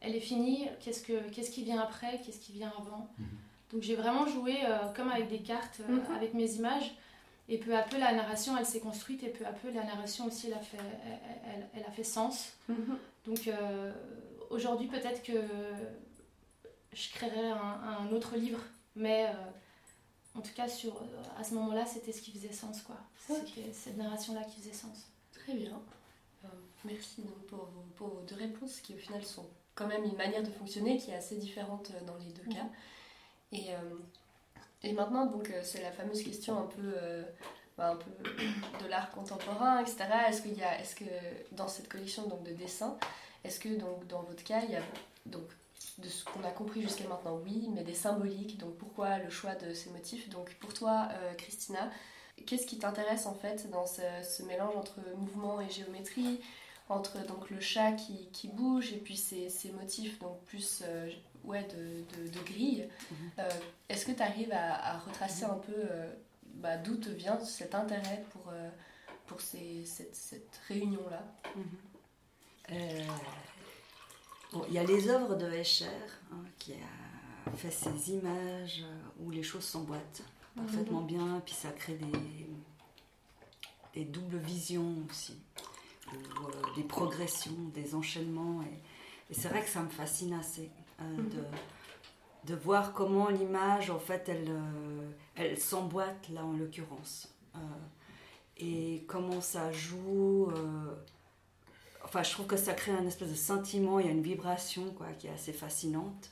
elle 0.00 0.16
est 0.16 0.20
finie. 0.20 0.68
Qu'est-ce, 0.80 1.02
que, 1.02 1.28
qu'est-ce 1.30 1.50
qui 1.50 1.62
vient 1.62 1.80
après 1.80 2.20
Qu'est-ce 2.24 2.40
qui 2.40 2.52
vient 2.52 2.72
avant 2.78 3.08
mhm. 3.18 3.26
Donc 3.72 3.82
j'ai 3.82 3.96
vraiment 3.96 4.26
joué 4.26 4.56
comme 4.94 5.08
avec 5.08 5.28
des 5.28 5.38
cartes, 5.38 5.80
mhm. 5.88 6.02
avec 6.16 6.34
mes 6.34 6.50
images. 6.54 6.94
Et 7.48 7.58
peu 7.58 7.76
à 7.76 7.82
peu, 7.82 7.98
la 7.98 8.12
narration, 8.12 8.56
elle 8.56 8.66
s'est 8.66 8.80
construite 8.80 9.22
et 9.24 9.28
peu 9.28 9.44
à 9.44 9.52
peu, 9.52 9.70
la 9.70 9.84
narration 9.84 10.26
aussi, 10.26 10.46
elle 10.46 10.54
a 10.54 10.58
fait, 10.58 10.78
elle, 11.74 11.84
a 11.84 11.90
fait 11.90 12.04
sens. 12.04 12.52
Mhm. 12.68 12.98
Donc 13.26 13.50
aujourd'hui, 14.50 14.88
peut-être 14.88 15.22
que 15.22 15.32
je 16.92 17.10
créerais 17.10 17.50
un, 17.50 18.12
autre 18.12 18.36
livre, 18.36 18.60
mais 18.96 19.26
en 20.34 20.40
tout 20.40 20.52
cas, 20.54 20.68
sur, 20.68 21.02
à 21.38 21.44
ce 21.44 21.54
moment-là, 21.54 21.84
c'était 21.84 22.12
ce 22.12 22.22
qui 22.22 22.32
faisait 22.32 22.52
sens, 22.52 22.82
quoi. 22.82 22.96
Cette 23.72 23.96
narration-là 23.96 24.42
qui 24.44 24.60
faisait 24.60 24.72
sens. 24.72 25.08
Très 25.32 25.54
bien. 25.54 25.80
Euh, 26.44 26.48
merci 26.84 27.22
donc 27.22 27.38
pour, 27.46 27.68
pour, 27.96 28.08
vos 28.08 28.20
deux 28.22 28.36
réponses 28.36 28.80
qui, 28.80 28.94
au 28.94 28.98
final, 28.98 29.22
sont 29.24 29.46
quand 29.74 29.86
même 29.86 30.04
une 30.04 30.16
manière 30.16 30.42
de 30.42 30.50
fonctionner 30.50 30.96
qui 30.98 31.10
est 31.10 31.16
assez 31.16 31.36
différente 31.36 31.90
euh, 31.90 32.04
dans 32.06 32.16
les 32.16 32.32
deux 32.32 32.54
cas. 32.54 32.66
Et, 33.52 33.74
euh, 33.74 33.98
et 34.82 34.92
maintenant, 34.92 35.26
donc, 35.26 35.52
c'est 35.62 35.82
la 35.82 35.92
fameuse 35.92 36.22
question 36.22 36.58
un 36.58 36.66
peu, 36.66 36.94
bah, 37.76 37.90
un 37.90 37.96
peu 37.96 38.10
de 38.84 38.88
l'art 38.88 39.10
contemporain, 39.10 39.80
etc. 39.80 40.06
Est-ce 40.28 40.42
qu'il 40.42 40.56
y 40.56 40.62
a, 40.62 40.80
est-ce 40.80 40.96
que 40.96 41.04
dans 41.52 41.68
cette 41.68 41.88
collection 41.88 42.26
donc, 42.26 42.42
de 42.42 42.52
dessins, 42.52 42.98
est-ce 43.44 43.60
que 43.60 43.68
donc, 43.68 44.06
dans 44.06 44.22
votre 44.22 44.42
cas, 44.42 44.62
il 44.64 44.70
y 44.70 44.76
a 44.76 44.82
donc, 45.26 45.44
de 45.98 46.08
ce 46.08 46.24
qu'on 46.24 46.44
a 46.44 46.50
compris 46.50 46.82
jusqu'à 46.82 47.06
maintenant, 47.08 47.40
oui, 47.44 47.68
mais 47.74 47.82
des 47.82 47.94
symboliques. 47.94 48.58
Donc 48.58 48.76
pourquoi 48.76 49.18
le 49.18 49.30
choix 49.30 49.54
de 49.54 49.74
ces 49.74 49.90
motifs 49.90 50.28
Donc 50.28 50.54
pour 50.54 50.72
toi, 50.74 51.08
euh, 51.12 51.34
Christina, 51.34 51.90
qu'est-ce 52.46 52.66
qui 52.66 52.78
t'intéresse 52.78 53.26
en 53.26 53.34
fait 53.34 53.70
dans 53.70 53.86
ce, 53.86 54.42
mélange 54.44 54.76
entre 54.76 55.00
mouvement 55.16 55.60
et 55.60 55.70
géométrie, 55.70 56.40
entre 56.88 57.24
donc 57.26 57.50
le 57.50 57.60
chat 57.60 57.92
qui, 57.92 58.28
qui 58.32 58.48
bouge 58.48 58.92
et 58.92 58.98
puis 58.98 59.16
ces, 59.16 59.48
ces 59.48 59.70
motifs 59.72 60.18
donc 60.18 60.42
plus 60.44 60.82
euh, 60.84 61.10
ouais, 61.44 61.64
de, 61.64 62.28
de, 62.28 62.40
grille 62.44 62.88
mhm. 63.10 63.30
euh, 63.38 63.48
Est-ce 63.88 64.06
que 64.06 64.12
tu 64.12 64.22
arrives 64.22 64.52
à, 64.52 64.98
retracer 64.98 65.44
un 65.44 65.58
peu 65.58 65.88
bah, 66.54 66.76
d'où 66.76 66.96
te 66.96 67.08
vient 67.08 67.38
cet 67.40 67.74
intérêt 67.74 68.24
pour, 68.30 68.52
pour 69.26 69.40
ces, 69.40 69.84
cette, 69.84 70.14
cette 70.14 70.60
réunion-là? 70.68 71.24
Il 74.68 74.74
y 74.74 74.78
a 74.78 74.84
les 74.84 75.08
œuvres 75.08 75.34
de 75.34 75.50
Escher, 75.50 75.86
hein, 76.32 76.44
qui 76.58 76.72
a 76.74 77.50
fait 77.56 77.70
ces 77.70 78.12
images 78.12 78.84
où 79.20 79.30
les 79.30 79.42
choses 79.42 79.64
s'emboîtent 79.64 80.22
parfaitement 80.56 81.00
mhm. 81.00 81.06
bien, 81.06 81.42
puis 81.44 81.54
ça 81.54 81.70
crée 81.70 81.94
des, 81.94 82.46
des 83.94 84.04
doubles 84.04 84.38
visions 84.38 84.94
aussi, 85.10 85.38
ou, 86.08 86.16
euh, 86.46 86.50
des 86.76 86.82
progressions, 86.82 87.56
des 87.74 87.94
enchaînements. 87.94 88.62
Et, 88.62 89.34
c'est 89.34 89.48
vrai 89.48 89.62
que 89.62 89.70
ça 89.70 89.80
me 89.80 89.88
fascine 89.88 90.34
assez 90.34 90.70
euh, 91.00 91.04
mhm. 91.04 91.28
de, 91.30 91.44
de, 92.52 92.54
voir 92.54 92.92
comment 92.92 93.30
l'image, 93.30 93.88
en 93.88 93.98
fait, 93.98 94.28
elle, 94.28 94.50
euh, 94.50 95.10
elle 95.36 95.58
s'emboîte 95.58 96.28
là 96.28 96.44
en 96.44 96.52
l'occurrence. 96.52 97.34
et 98.58 99.04
comment 99.08 99.40
ça 99.40 99.72
joue 99.72 100.50
enfin, 102.04 102.22
je 102.22 102.30
trouve 102.30 102.46
que 102.46 102.56
ça 102.56 102.74
crée 102.74 102.92
un 102.92 103.06
espèce 103.06 103.30
de 103.30 103.34
sentiment, 103.34 103.98
il 103.98 104.06
y 104.06 104.08
a 104.08 104.12
une 104.12 104.22
vibration 104.22 104.92
quoi, 104.96 105.06
qui 105.18 105.26
est 105.26 105.32
assez 105.32 105.52
fascinante. 105.52 106.30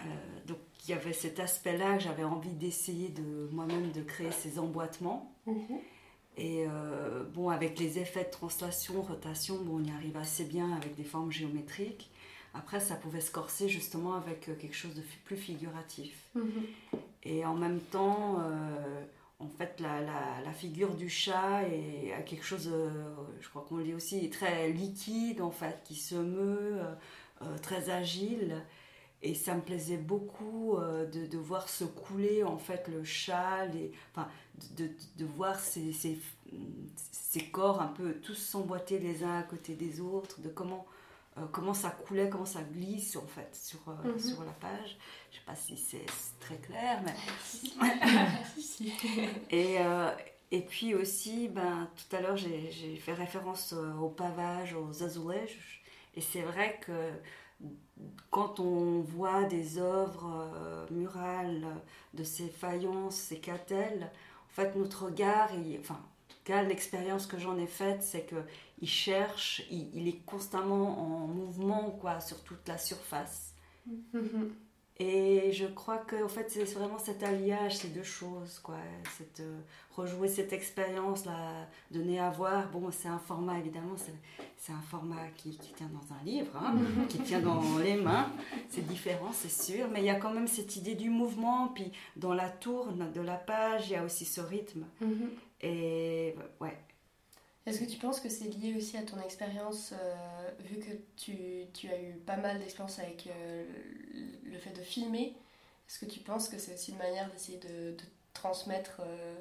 Euh, 0.00 0.02
donc 0.46 0.58
il 0.84 0.90
y 0.90 0.94
avait 0.94 1.12
cet 1.12 1.40
aspect-là 1.40 1.96
que 1.96 2.04
j'avais 2.04 2.24
envie 2.24 2.54
d'essayer 2.54 3.08
de 3.08 3.48
moi-même 3.52 3.92
de 3.92 4.02
créer 4.02 4.30
ces 4.30 4.58
emboîtements. 4.58 5.34
Mhm. 5.46 5.78
Et 6.36 6.64
euh, 6.66 7.24
bon, 7.24 7.50
avec 7.50 7.78
les 7.78 7.98
effets 7.98 8.24
de 8.24 8.30
translation, 8.30 9.02
rotation, 9.02 9.56
bon, 9.56 9.80
on 9.80 9.84
y 9.84 9.90
arrive 9.90 10.16
assez 10.16 10.44
bien 10.44 10.72
avec 10.72 10.94
des 10.94 11.04
formes 11.04 11.30
géométriques. 11.30 12.10
Après, 12.54 12.80
ça 12.80 12.96
pouvait 12.96 13.20
se 13.20 13.30
corser 13.30 13.68
justement 13.68 14.14
avec 14.14 14.48
euh, 14.48 14.54
quelque 14.54 14.74
chose 14.74 14.94
de 14.94 15.02
plus 15.24 15.36
figuratif. 15.36 16.30
Mhm. 16.34 16.64
Et 17.24 17.44
en 17.44 17.54
même 17.54 17.80
temps, 17.80 18.38
en 19.40 19.48
fait, 19.48 19.80
la, 19.80 20.52
figure 20.52 20.94
du 20.94 21.08
chat 21.08 21.62
est 21.62 22.12
quelque 22.26 22.44
chose, 22.44 22.68
euh, 22.70 22.90
je 23.40 23.48
crois 23.48 23.64
qu'on 23.66 23.76
le 23.76 23.84
dit 23.84 23.94
aussi, 23.94 24.28
très 24.28 24.68
liquide, 24.70 25.40
en 25.40 25.50
fait, 25.50 25.80
qui 25.84 25.94
se 25.94 26.14
meut, 26.14 26.78
euh, 26.78 26.94
euh, 27.42 27.58
très 27.58 27.88
agile. 27.88 28.62
Et 29.22 29.34
ça 29.34 29.54
me 29.54 29.60
plaisait 29.60 29.98
beaucoup 29.98 30.78
de, 30.78 31.26
de, 31.26 31.38
voir 31.38 31.68
se 31.68 31.84
couler, 31.84 32.42
en 32.42 32.56
fait, 32.56 32.88
le 32.88 33.04
chat, 33.04 33.66
les, 33.66 33.92
enfin, 34.14 34.28
de, 34.78 34.88
de, 35.18 35.24
voir 35.26 35.58
ces, 35.58 35.92
ces, 35.92 36.18
ces, 37.12 37.44
corps 37.44 37.82
un 37.82 37.88
peu 37.88 38.14
tous 38.14 38.34
s'emboîter 38.34 38.98
les 38.98 39.22
uns 39.22 39.38
à 39.38 39.42
côté 39.42 39.74
des 39.74 40.00
autres, 40.00 40.40
de 40.40 40.48
comment 40.48 40.86
euh, 41.38 41.42
comment 41.52 41.74
ça 41.74 41.90
coulait, 41.90 42.28
comment 42.28 42.44
ça 42.44 42.62
glisse 42.62 43.14
en 43.14 43.26
fait 43.26 43.54
sur, 43.54 43.78
euh, 43.88 44.12
mhm. 44.12 44.18
sur 44.18 44.44
la 44.44 44.52
page. 44.52 44.98
Je 45.30 45.36
sais 45.36 45.44
pas 45.46 45.54
si 45.54 45.76
c'est 45.76 46.06
très 46.40 46.56
clair, 46.56 47.02
mais. 47.04 47.14
et, 49.50 49.76
euh, 49.78 50.10
et 50.50 50.62
puis 50.62 50.94
aussi, 50.94 51.48
ben, 51.48 51.88
tout 51.96 52.16
à 52.16 52.20
l'heure, 52.20 52.36
j'ai 52.36 52.96
fait 52.96 53.12
référence 53.12 53.72
au 53.72 54.08
pavage, 54.08 54.74
aux 54.74 55.04
azulejos. 55.04 55.80
Et 56.16 56.20
c'est 56.20 56.42
vrai 56.42 56.80
que 56.84 57.12
quand 58.30 58.58
on 58.58 59.00
voit 59.00 59.44
des 59.44 59.78
œuvres 59.78 60.88
murales 60.90 61.64
de 62.14 62.24
ces 62.24 62.48
faïences, 62.48 63.14
ces 63.14 63.38
catelles, 63.38 64.10
en 64.48 64.52
fait, 64.52 64.74
notre 64.74 65.04
regard, 65.04 65.50
enfin, 65.78 66.00
l'expérience 66.68 67.26
que 67.26 67.38
j'en 67.38 67.56
ai 67.58 67.66
faite, 67.66 68.02
c'est 68.02 68.22
que 68.22 68.36
il 68.80 68.88
cherche, 68.88 69.62
il, 69.70 70.08
est 70.08 70.24
constamment 70.24 70.98
en 70.98 71.26
mouvement 71.26 71.90
quoi, 72.00 72.20
sur 72.20 72.42
toute 72.42 72.66
la 72.68 72.78
surface. 72.78 73.54
Mm-hmm. 73.88 74.50
Et 75.02 75.50
je 75.52 75.64
crois 75.64 75.96
que 75.96 76.22
en 76.22 76.28
fait, 76.28 76.50
c'est 76.50 76.64
vraiment 76.74 76.98
cet 76.98 77.22
alliage, 77.22 77.78
ces 77.78 77.88
deux 77.88 78.02
choses, 78.02 78.58
quoi. 78.58 78.76
Cette, 79.16 79.40
euh, 79.40 79.60
rejouer 79.96 80.28
cette 80.28 80.52
expérience-là, 80.52 81.66
donner 81.90 82.20
à 82.20 82.28
voir. 82.28 82.68
Bon, 82.70 82.90
c'est 82.90 83.08
un 83.08 83.18
format, 83.18 83.58
évidemment, 83.58 83.96
c'est 84.58 84.72
un 84.72 84.82
format 84.90 85.28
qui, 85.36 85.56
qui, 85.56 85.72
tient 85.72 85.88
dans 85.88 86.14
un 86.14 86.22
livre, 86.22 86.54
hein, 86.54 86.74
qui 87.08 87.18
tient 87.20 87.40
dans 87.40 87.78
les 87.78 87.96
mains. 87.96 88.30
C'est 88.68 88.86
différent, 88.86 89.30
c'est 89.32 89.50
sûr. 89.50 89.88
Mais 89.90 90.00
il 90.00 90.04
y 90.04 90.10
a 90.10 90.16
quand 90.16 90.34
même 90.34 90.46
cette 90.46 90.76
idée 90.76 90.96
du 90.96 91.08
mouvement. 91.08 91.68
Puis 91.68 91.90
dans 92.16 92.34
la 92.34 92.50
tourne 92.50 93.10
de 93.10 93.20
la 93.22 93.36
page, 93.36 93.88
il 93.88 93.92
y 93.92 93.96
a 93.96 94.04
aussi 94.04 94.26
ce 94.26 94.42
rythme. 94.42 94.84
Mm-hmm. 95.02 95.28
Et 95.62 96.34
ouais, 96.60 96.76
est-ce 97.70 97.80
que 97.80 97.90
tu 97.90 97.98
penses 97.98 98.20
que 98.20 98.28
c'est 98.28 98.48
lié 98.48 98.74
aussi 98.76 98.96
à 98.96 99.02
ton 99.02 99.20
expérience, 99.20 99.92
euh, 99.92 100.50
vu 100.60 100.80
que 100.80 100.90
tu, 101.16 101.36
tu, 101.72 101.88
as 101.88 102.00
eu 102.00 102.14
pas 102.26 102.36
mal 102.36 102.58
d'expérience 102.58 102.98
avec 102.98 103.28
euh, 103.28 103.64
le 104.44 104.58
fait 104.58 104.72
de 104.72 104.82
filmer 104.82 105.36
Est-ce 105.88 106.04
que 106.04 106.10
tu 106.10 106.20
penses 106.20 106.48
que 106.48 106.58
c'est 106.58 106.74
aussi 106.74 106.90
une 106.90 106.98
manière 106.98 107.30
d'essayer 107.30 107.58
de, 107.58 107.92
de, 107.92 108.04
transmettre 108.34 109.00
euh, 109.00 109.36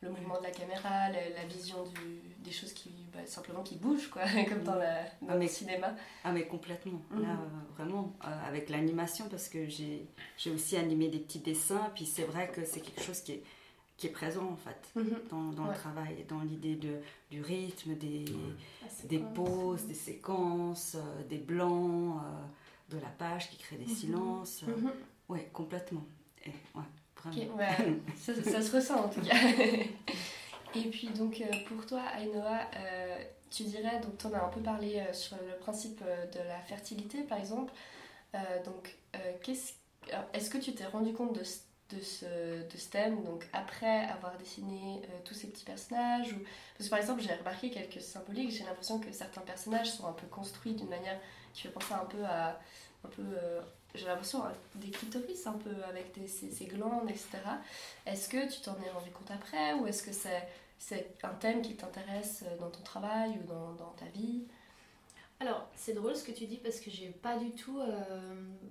le 0.00 0.10
mouvement 0.10 0.38
de 0.38 0.44
la 0.44 0.50
caméra, 0.50 1.10
la, 1.10 1.44
vision 1.46 1.82
du, 1.84 2.20
des 2.38 2.52
choses 2.52 2.72
qui 2.72 2.90
bah, 3.12 3.20
simplement 3.26 3.62
qui 3.62 3.76
bougent, 3.76 4.08
quoi, 4.08 4.22
comme 4.48 4.62
dans, 4.62 4.76
la, 4.76 5.02
dans 5.20 5.30
ah, 5.30 5.36
le 5.36 5.46
cinéma? 5.46 5.94
Ah 6.24 6.32
mais 6.32 6.46
complètement, 6.46 7.00
là 7.10 7.34
mhm. 7.34 7.64
vraiment, 7.76 8.12
avec 8.46 8.70
l'animation, 8.70 9.28
parce 9.28 9.48
que 9.48 9.68
j'ai 9.68 10.50
aussi 10.50 10.76
animé 10.76 11.08
des 11.08 11.18
petits 11.18 11.40
dessins, 11.40 11.90
puis 11.94 12.06
c'est 12.06 12.24
vrai 12.24 12.50
que 12.50 12.64
c'est 12.64 12.80
quelque 12.80 13.02
chose 13.02 13.20
qui 13.20 13.32
est 13.32 13.42
qui 13.96 14.08
est 14.08 14.10
présent 14.10 14.50
en 14.50 14.56
fait 14.56 14.90
mhm. 14.96 15.20
dans, 15.30 15.50
dans 15.50 15.66
le 15.66 15.74
travail, 15.74 16.24
dans 16.28 16.40
l'idée 16.40 16.74
de, 16.74 17.00
du 17.30 17.42
rythme, 17.42 17.94
des, 17.94 18.24
des 19.04 19.18
pauses, 19.18 19.84
des 19.84 19.94
séquences, 19.94 20.96
euh, 20.96 21.22
des 21.28 21.38
blancs, 21.38 22.20
euh, 22.22 22.96
de 22.96 23.00
la 23.00 23.08
page 23.08 23.50
qui 23.50 23.56
crée 23.56 23.76
des 23.76 23.86
mhm. 23.86 23.94
silences. 23.94 24.62
Euh, 24.64 24.76
mhm. 24.76 24.92
Oui, 25.28 25.40
complètement. 25.52 26.04
Et, 26.44 26.50
ouais, 27.48 28.00
ça, 28.18 28.34
ça, 28.34 28.60
se 28.60 28.76
ressent 28.76 29.04
en 29.04 29.08
tout 29.08 29.22
cas. 29.22 29.34
Et 30.76 30.90
puis 30.90 31.08
donc 31.10 31.40
pour 31.68 31.86
toi, 31.86 32.02
Ainoa, 32.18 32.68
tu 33.48 33.62
dirais, 33.62 34.00
donc 34.00 34.18
tu 34.18 34.26
en 34.26 34.32
as 34.32 34.44
un 34.44 34.48
peu 34.48 34.60
parlé 34.60 35.02
sur 35.12 35.36
le 35.36 35.56
principe 35.58 36.00
de 36.00 36.38
la 36.40 36.58
fertilité 36.60 37.22
par 37.22 37.38
exemple. 37.38 37.72
donc 38.64 38.94
qu'est-ce, 39.42 39.74
est-ce 40.34 40.50
que 40.50 40.58
tu 40.58 40.74
t'es 40.74 40.84
rendu 40.84 41.14
compte 41.14 41.38
de 41.38 41.44
de 41.90 42.00
ce, 42.00 42.62
de 42.62 42.76
ce 42.76 42.88
thème, 42.88 43.22
donc 43.24 43.46
après 43.52 44.06
avoir 44.06 44.36
dessiné 44.38 45.02
euh, 45.04 45.20
tous 45.24 45.34
ces 45.34 45.48
petits 45.48 45.64
personnages 45.64 46.32
ou... 46.32 46.38
Parce 46.76 46.88
que 46.88 46.90
par 46.90 46.98
exemple, 46.98 47.20
j'ai 47.20 47.34
remarqué 47.34 47.70
quelques 47.70 48.00
symboliques, 48.00 48.50
j'ai 48.50 48.64
l'impression 48.64 48.98
que 48.98 49.12
certains 49.12 49.42
personnages 49.42 49.90
sont 49.92 50.06
un 50.06 50.12
peu 50.12 50.26
construits 50.26 50.74
d'une 50.74 50.88
manière 50.88 51.18
qui 51.52 51.62
fait 51.62 51.68
penser 51.68 51.92
un 51.94 52.06
peu 52.06 52.24
à... 52.24 52.58
Un 53.04 53.08
peu, 53.08 53.22
euh, 53.22 53.60
j'ai 53.94 54.06
l'impression 54.06 54.42
des 54.76 54.90
clitoris 54.90 55.46
un 55.46 55.52
peu 55.52 55.84
avec 55.88 56.18
des, 56.18 56.26
ces, 56.26 56.64
glandes, 56.64 57.10
etc. 57.10 57.28
Est-ce 58.06 58.30
que 58.30 58.50
tu 58.50 58.62
t'en 58.62 58.76
es 58.82 58.90
rendu 58.90 59.10
compte 59.10 59.30
après 59.30 59.74
ou 59.74 59.86
est-ce 59.86 60.02
que 60.02 60.12
c'est, 60.12 60.48
c'est 60.78 61.14
un 61.22 61.34
thème 61.34 61.60
qui 61.60 61.76
t'intéresse 61.76 62.44
dans 62.58 62.70
ton 62.70 62.80
travail 62.80 63.38
ou 63.42 63.46
dans, 63.46 63.72
dans 63.72 63.90
ta 63.90 64.06
vie? 64.06 64.44
Alors, 65.44 65.68
c'est 65.76 65.92
drôle 65.92 66.16
ce 66.16 66.24
que 66.24 66.32
tu 66.32 66.46
dis 66.46 66.56
parce 66.56 66.80
que 66.80 66.90
j'ai 66.90 67.08
pas 67.08 67.36
du 67.36 67.50
tout. 67.50 67.78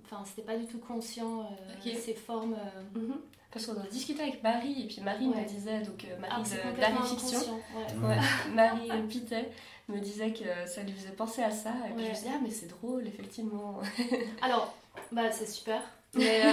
Enfin, 0.04 0.24
c'était 0.24 0.42
pas 0.42 0.56
du 0.56 0.66
tout 0.66 0.78
conscient 0.78 1.48
ces 1.82 2.14
formes. 2.14 2.56
Mhm. 2.94 3.14
Parce 3.50 3.66
qu'on 3.66 3.80
a 3.80 3.86
discuté 3.86 4.20
avec 4.20 4.42
Marie, 4.42 4.82
et 4.82 4.86
puis 4.88 5.00
Marie 5.00 5.28
me 5.28 5.44
disait, 5.46 5.80
donc 5.82 6.04
Marie 6.20 6.32
ah, 6.34 6.72
de, 6.72 6.80
la 6.80 7.02
Fiction, 7.04 7.60
Marie 8.52 8.90
Pitet, 9.08 9.48
me 9.88 10.00
disait 10.00 10.32
que 10.32 10.68
ça 10.68 10.82
lui 10.82 10.92
faisait 10.92 11.12
penser 11.12 11.42
à 11.42 11.52
ça. 11.52 11.70
Et 11.88 11.92
puis 11.94 12.04
je 12.04 12.10
me 12.10 12.14
disais, 12.14 12.30
ah, 12.34 12.40
mais 12.42 12.50
c'est 12.50 12.66
drôle, 12.66 13.06
effectivement. 13.06 13.80
Alors, 14.42 14.74
bah, 15.12 15.30
c'est 15.30 15.46
super. 15.46 15.80
Mais 16.16 16.42
euh, 16.46 16.52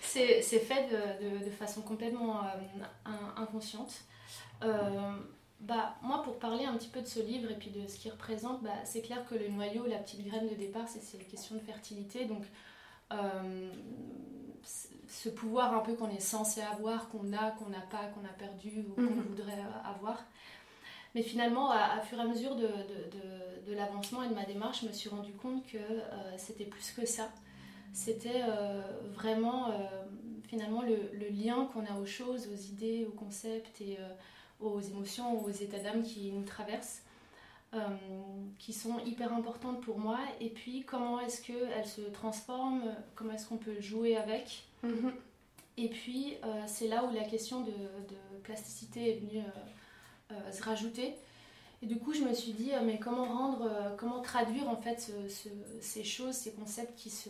c'est 0.00 0.58
fait 0.58 0.88
de, 0.90 1.44
de, 1.44 1.50
façon 1.50 1.82
complètement 1.82 2.40
euh, 2.44 3.10
inconsciente. 3.36 3.92
Euh, 4.62 5.12
bah, 5.66 5.96
moi, 6.02 6.22
pour 6.22 6.38
parler 6.38 6.64
un 6.64 6.74
petit 6.74 6.88
peu 6.88 7.00
de 7.00 7.06
ce 7.06 7.20
livre 7.20 7.50
et 7.50 7.54
puis 7.54 7.70
de 7.70 7.86
ce 7.86 7.98
qu'il 7.98 8.10
représente, 8.10 8.62
bah, 8.62 8.70
c'est 8.84 9.02
clair 9.02 9.24
que 9.28 9.34
le 9.34 9.48
noyau, 9.48 9.86
la 9.86 9.98
petite 9.98 10.24
graine 10.26 10.48
de 10.48 10.54
départ, 10.54 10.86
c'est 10.88 11.18
les 11.18 11.24
questions 11.24 11.56
de 11.56 11.60
fertilité. 11.60 12.24
Donc, 12.24 12.44
ce 15.06 15.28
pouvoir 15.28 15.74
un 15.74 15.80
peu 15.80 15.94
qu'on 15.94 16.10
est 16.10 16.20
censé 16.20 16.60
avoir, 16.60 17.08
qu'on 17.08 17.32
a, 17.32 17.52
qu'on 17.52 17.68
n'a 17.68 17.80
pas, 17.80 18.06
qu'on 18.06 18.24
a 18.24 18.32
perdu 18.36 18.84
ou 18.88 18.94
qu'on 18.94 19.02
mhm. 19.02 19.22
voudrait 19.28 19.62
avoir. 19.84 20.24
Mais 21.14 21.22
finalement, 21.22 21.70
à, 21.70 22.00
fur 22.00 22.18
et 22.18 22.22
à 22.22 22.26
mesure 22.26 22.56
de, 22.56 22.66
de, 22.66 23.70
de, 23.70 23.74
l'avancement 23.74 24.24
et 24.24 24.28
de 24.28 24.34
ma 24.34 24.44
démarche, 24.44 24.82
je 24.82 24.88
me 24.88 24.92
suis 24.92 25.08
rendu 25.08 25.32
compte 25.32 25.64
que 25.66 25.78
c'était 26.36 26.64
plus 26.64 26.90
que 26.90 27.06
ça 27.06 27.28
c'était 27.94 28.42
euh, 28.48 28.82
vraiment 29.14 29.70
euh, 29.70 29.72
finalement 30.48 30.82
le, 30.82 31.28
lien 31.30 31.70
qu'on 31.72 31.86
a 31.86 31.96
aux 31.98 32.04
choses, 32.06 32.48
aux 32.52 32.72
idées, 32.72 33.06
aux 33.08 33.16
concepts 33.16 33.80
et 33.80 33.96
euh, 34.00 34.08
aux 34.60 34.80
émotions, 34.80 35.44
aux 35.44 35.50
états 35.50 35.78
d'âme 35.78 36.02
qui 36.02 36.30
nous 36.32 36.44
traversent, 36.44 37.02
qui 38.58 38.72
sont 38.72 38.98
hyper 39.04 39.32
importantes 39.32 39.80
pour 39.80 39.98
moi. 39.98 40.18
Et 40.40 40.48
puis 40.50 40.84
comment 40.84 41.20
est-ce 41.20 41.42
qu'elles 41.42 41.86
se 41.86 42.02
transforment, 42.02 42.94
comment 43.14 43.32
est-ce 43.32 43.48
qu'on 43.48 43.56
peut 43.56 43.80
jouer 43.80 44.16
avec. 44.16 44.64
Mm-hmm. 44.84 45.12
Et 45.76 45.88
puis 45.88 46.34
c'est 46.66 46.88
là 46.88 47.04
où 47.04 47.12
la 47.12 47.24
question 47.24 47.62
de, 47.62 47.72
de 47.72 48.38
plasticité 48.44 49.10
est 49.10 49.20
venue 49.20 49.42
se 50.52 50.62
rajouter. 50.62 51.14
Et 51.82 51.86
du 51.86 51.98
coup, 51.98 52.14
je 52.14 52.22
me 52.22 52.32
suis 52.32 52.52
dit, 52.52 52.70
mais 52.84 52.98
comment 52.98 53.24
rendre, 53.24 53.70
comment 53.98 54.22
traduire 54.22 54.68
en 54.68 54.76
fait 54.76 55.12
ces 55.80 56.04
choses, 56.04 56.34
ces 56.34 56.52
concepts 56.52 56.96
qui 56.96 57.10
se, 57.10 57.28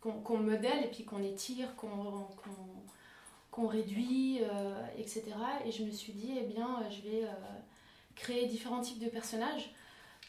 qu'on 0.00 0.38
modèle 0.38 0.84
et 0.84 0.88
puis 0.88 1.04
qu'on 1.04 1.22
étire, 1.22 1.74
qu'on 1.76 2.26
réduit, 3.66 4.40
euh, 4.42 4.86
etc. 4.96 5.24
Et 5.64 5.72
je 5.72 5.84
me 5.84 5.90
suis 5.90 6.12
dit, 6.12 6.34
eh 6.38 6.44
bien, 6.44 6.82
je 6.90 7.08
vais 7.08 7.24
euh, 7.24 7.32
créer 8.14 8.46
différents 8.46 8.80
types 8.80 9.02
de 9.02 9.08
personnages 9.08 9.70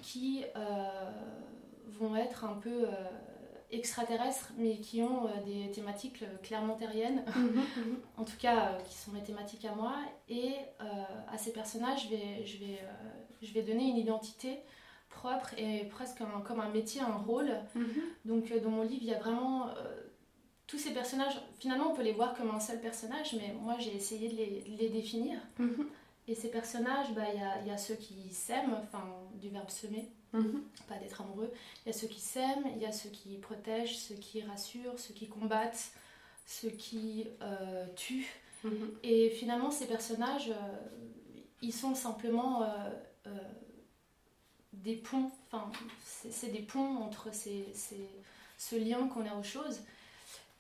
qui 0.02 0.44
euh, 0.56 1.12
vont 1.88 2.16
être 2.16 2.46
un 2.46 2.54
peu 2.54 2.88
extraterrestres, 3.72 4.52
mais 4.58 4.78
qui 4.78 5.02
ont 5.02 5.30
des 5.46 5.70
thématiques 5.72 6.24
clairement 6.42 6.76
terriennes, 6.76 7.24
mhm, 7.36 7.44
mhm. 7.44 8.00
en 8.18 8.24
tout 8.24 8.38
cas 8.40 8.78
qui 8.88 8.96
sont 8.96 9.12
mes 9.12 9.22
thématiques 9.22 9.66
à 9.66 9.76
moi. 9.76 9.94
Et 10.30 10.54
à 10.80 11.38
ces 11.38 11.52
personnages, 11.52 12.06
je 12.06 12.10
vais, 12.10 12.46
je, 12.46 12.58
vais, 12.58 12.80
je 13.42 13.54
vais 13.54 13.62
donner 13.62 13.90
une 13.90 13.98
identité 13.98 14.60
propre 15.10 15.54
et 15.58 15.86
presque 15.86 16.22
comme 16.46 16.60
un 16.60 16.70
métier, 16.70 17.02
un 17.02 17.18
rôle. 17.18 17.52
Mhm. 17.76 17.86
Donc 18.26 18.52
euh, 18.52 18.60
dans 18.60 18.70
mon 18.70 18.84
livre, 18.84 19.02
il 19.02 19.10
y 19.10 19.14
a 19.14 19.20
vraiment 19.20 19.68
euh, 19.68 19.72
tous 20.70 20.78
ces 20.78 20.92
personnages. 20.92 21.34
Finalement, 21.60 21.92
on 21.92 21.96
peut 21.96 22.04
les 22.04 22.14
voir 22.14 22.36
comme 22.36 22.52
un 22.52 22.60
seul 22.60 22.80
personnage, 22.80 23.34
mais 23.34 23.54
moi 23.60 23.78
j'ai 23.80 23.96
essayé 23.96 24.30
de 24.30 24.36
les, 24.78 24.90
définir. 24.90 25.40
Mhm. 25.58 25.88
Et 26.28 26.36
ces 26.36 26.52
personnages, 26.52 27.12
bah, 27.16 27.24
il 27.34 27.40
y, 27.40 27.44
a, 27.44 27.62
y, 27.66 27.72
a, 27.72 27.78
ceux 27.78 27.96
qui 27.96 28.32
s'aiment, 28.32 28.78
enfin 28.84 29.04
du 29.34 29.50
verbe 29.50 29.70
semer, 29.70 30.08
mhm. 30.32 30.62
pas 30.88 30.96
d'être 30.98 31.22
amoureux. 31.22 31.52
Il 31.84 31.88
y 31.88 31.90
a 31.90 31.98
ceux 31.98 32.08
qui 32.08 32.20
s'aiment, 32.20 32.66
il 32.76 32.82
y 32.82 32.86
a 32.86 32.92
ceux 32.92 33.10
qui 33.10 33.38
protègent, 33.38 33.98
ceux 33.98 34.14
qui 34.14 34.44
rassurent, 34.44 35.00
ceux 35.00 35.16
qui 35.16 35.28
combattent, 35.28 35.92
ceux 36.46 36.70
qui 36.70 37.26
euh, 37.42 37.88
tuent. 37.96 38.40
Et 39.04 39.30
finalement, 39.30 39.72
ces 39.72 39.88
personnages, 39.88 40.52
ils 41.62 41.74
sont 41.74 41.96
simplement 41.96 42.70
des 44.74 44.96
ponts, 44.96 45.32
enfin, 45.50 45.72
c'est 46.04 46.52
des 46.52 46.62
ponts 46.62 46.98
entre 46.98 47.34
ces, 47.34 47.66
ce 48.58 48.76
lien 48.76 49.08
qu'on 49.08 49.26
a 49.26 49.34
aux 49.34 49.44
choses. 49.44 49.80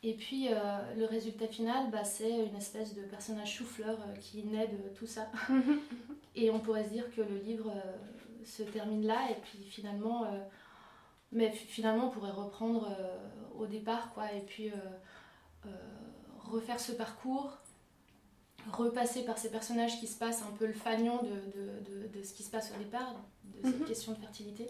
Et 0.01 0.13
puis 0.13 0.47
euh, 0.49 0.95
le 0.95 1.05
résultat 1.05 1.47
final, 1.47 1.91
bah, 1.91 2.05
c'est 2.05 2.45
une 2.45 2.55
espèce 2.55 2.95
de 2.95 3.01
personnage 3.01 3.55
chou-fleur 3.55 3.97
euh, 3.99 4.15
qui 4.15 4.43
naît 4.43 4.67
de 4.67 4.95
tout 4.97 5.07
ça. 5.07 5.29
et 6.35 6.49
on 6.51 6.59
pourrait 6.59 6.85
se 6.85 6.89
dire 6.89 7.13
que 7.13 7.21
le 7.21 7.37
livre 7.39 7.69
euh, 7.69 8.45
se 8.45 8.63
termine 8.63 9.05
là, 9.05 9.29
et 9.29 9.35
puis 9.41 9.59
finalement, 9.65 10.25
mais 11.33 11.51
finalement 11.51 12.07
on 12.07 12.09
pourrait 12.09 12.31
reprendre 12.31 12.89
au 13.57 13.65
départ, 13.65 14.13
quoi, 14.13 14.31
et 14.31 14.39
puis 14.39 14.71
refaire 16.39 16.79
ce 16.79 16.93
parcours, 16.93 17.57
repasser 18.71 19.25
par 19.25 19.37
ces 19.37 19.51
personnages 19.51 19.99
qui 19.99 20.07
se 20.07 20.17
passent 20.17 20.41
un 20.41 20.55
peu 20.55 20.65
le 20.65 20.73
fanion 20.73 21.21
de, 21.21 21.27
de, 21.29 22.07
de, 22.07 22.23
ce 22.23 22.33
qui 22.33 22.43
se 22.43 22.49
passe 22.49 22.71
au 22.73 22.81
départ, 22.81 23.13
de 23.43 23.69
cette 23.69 23.81
mhm. 23.81 23.85
question 23.85 24.13
de 24.13 24.17
fertilité, 24.17 24.67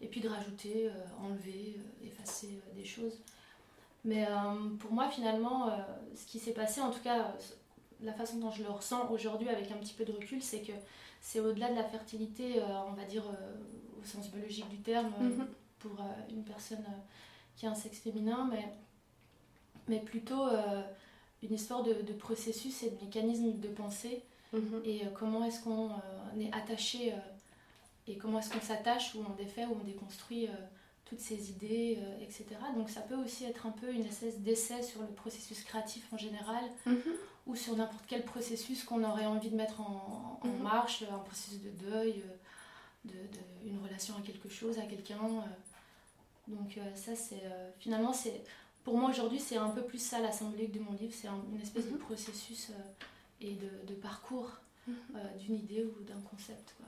et 0.00 0.06
puis 0.06 0.20
de 0.20 0.28
rajouter, 0.28 0.88
enlever, 1.20 1.76
effacer 2.04 2.62
des 2.76 2.84
choses. 2.84 3.20
Mais 4.04 4.26
pour 4.78 4.92
moi, 4.92 5.10
finalement, 5.10 5.70
ce 6.14 6.24
qui 6.24 6.38
s'est 6.38 6.54
passé, 6.54 6.80
en 6.80 6.90
tout 6.90 7.00
cas, 7.00 7.34
la 8.00 8.14
façon 8.14 8.38
dont 8.38 8.50
je 8.50 8.62
le 8.62 8.70
ressens 8.70 9.10
aujourd'hui 9.10 9.50
avec 9.50 9.70
un 9.70 9.76
petit 9.76 9.92
peu 9.92 10.06
de 10.06 10.12
recul, 10.12 10.42
c'est 10.42 10.62
que 10.62 10.72
c'est 11.20 11.40
au-delà 11.40 11.70
de 11.70 11.76
la 11.76 11.84
fertilité, 11.84 12.62
on 12.88 12.92
va 12.92 13.04
dire 13.04 13.24
au 14.00 14.04
sens 14.04 14.30
biologique 14.30 14.68
du 14.70 14.78
terme, 14.78 15.12
mhm. 15.20 15.46
pour 15.80 15.92
une 16.30 16.44
personne 16.44 16.84
qui 17.56 17.66
a 17.66 17.70
un 17.70 17.74
sexe 17.74 17.98
féminin, 17.98 18.48
mais, 18.50 18.72
mais 19.86 20.00
plutôt 20.00 20.46
une 21.42 21.54
histoire 21.54 21.82
de, 21.82 22.12
processus 22.12 22.82
et 22.82 22.90
de 22.90 23.04
mécanismes 23.04 23.58
de 23.58 23.68
pensée 23.68 24.22
mhm. 24.52 24.82
et 24.84 25.02
euh, 25.02 25.10
comment 25.14 25.44
est-ce 25.44 25.62
qu'on 25.62 25.90
euh, 25.90 26.40
est 26.40 26.54
attaché 26.54 27.12
euh, 27.12 27.16
et 28.06 28.16
comment 28.16 28.38
est-ce 28.38 28.52
qu'on 28.52 28.60
s'attache 28.60 29.14
ou 29.14 29.24
on 29.26 29.34
défait 29.34 29.64
ou 29.66 29.76
on 29.80 29.84
déconstruit 29.84 30.48
toutes 31.10 31.20
ces 31.20 31.50
idées, 31.50 31.98
etc. 32.22 32.46
Donc 32.76 32.88
ça 32.88 33.02
peut 33.02 33.16
aussi 33.16 33.44
être 33.44 33.66
un 33.66 33.72
peu 33.72 33.92
une 33.92 34.06
espèce 34.06 34.38
d'essai 34.38 34.82
sur 34.82 35.02
le 35.02 35.08
processus 35.08 35.62
créatif 35.64 36.06
en 36.12 36.16
général 36.16 36.64
mhm. 36.86 37.02
ou 37.46 37.56
sur 37.56 37.76
n'importe 37.76 38.04
quel 38.06 38.24
processus 38.24 38.84
qu'on 38.84 39.04
aurait 39.04 39.26
envie 39.26 39.50
de 39.50 39.56
mettre 39.56 39.80
en, 39.80 40.40
mhm. 40.44 40.62
marche, 40.62 41.02
un 41.02 41.18
processus 41.18 41.60
de 41.60 41.70
deuil, 41.70 42.22
de, 43.04 43.14
une 43.66 43.78
relation 43.82 44.14
à 44.16 44.20
quelque 44.22 44.48
chose, 44.48 44.78
à 44.78 44.82
quelqu'un. 44.82 45.18
Donc 46.46 46.78
ça 46.94 47.16
c'est 47.16 47.42
finalement 47.80 48.12
c'est 48.12 48.40
pour 48.84 48.96
moi 48.96 49.10
aujourd'hui, 49.10 49.38
c'est 49.38 49.56
un 49.56 49.68
peu 49.68 49.82
plus 49.82 49.98
ça 50.00 50.20
la 50.20 50.32
symbolique 50.32 50.72
de 50.72 50.80
mon 50.80 50.92
livre. 50.92 51.12
C'est 51.14 51.28
une 51.28 51.60
espèce 51.60 51.86
de 51.86 51.92
mhm. 51.92 51.98
processus 51.98 52.70
euh, 52.70 52.82
et 53.40 53.54
de, 53.54 53.94
parcours 53.94 54.50
euh, 54.88 54.92
d'une 55.38 55.56
idée 55.56 55.84
ou 55.84 56.02
d'un 56.04 56.20
concept. 56.22 56.74
Quoi. 56.76 56.86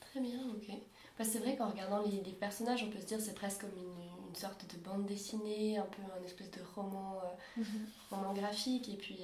Très 0.00 0.20
bien, 0.20 0.40
ok. 0.48 0.76
Bah, 1.18 1.24
c'est 1.24 1.38
vrai 1.38 1.56
qu'en 1.56 1.68
regardant 1.68 2.02
les, 2.02 2.20
personnages, 2.32 2.84
on 2.84 2.90
peut 2.90 3.00
se 3.00 3.06
dire 3.06 3.20
c'est 3.20 3.34
presque 3.34 3.62
comme 3.62 3.76
une, 3.76 4.34
sorte 4.34 4.66
de 4.70 4.78
bande 4.78 5.06
dessinée, 5.06 5.78
un 5.78 5.86
peu 5.86 6.02
un 6.02 6.22
espèce 6.22 6.50
de 6.50 6.60
roman, 6.74 7.22
euh, 7.24 7.60
mhm. 7.62 7.86
roman 8.10 8.34
graphique. 8.34 8.86
Et 8.90 8.96
puis, 8.96 9.20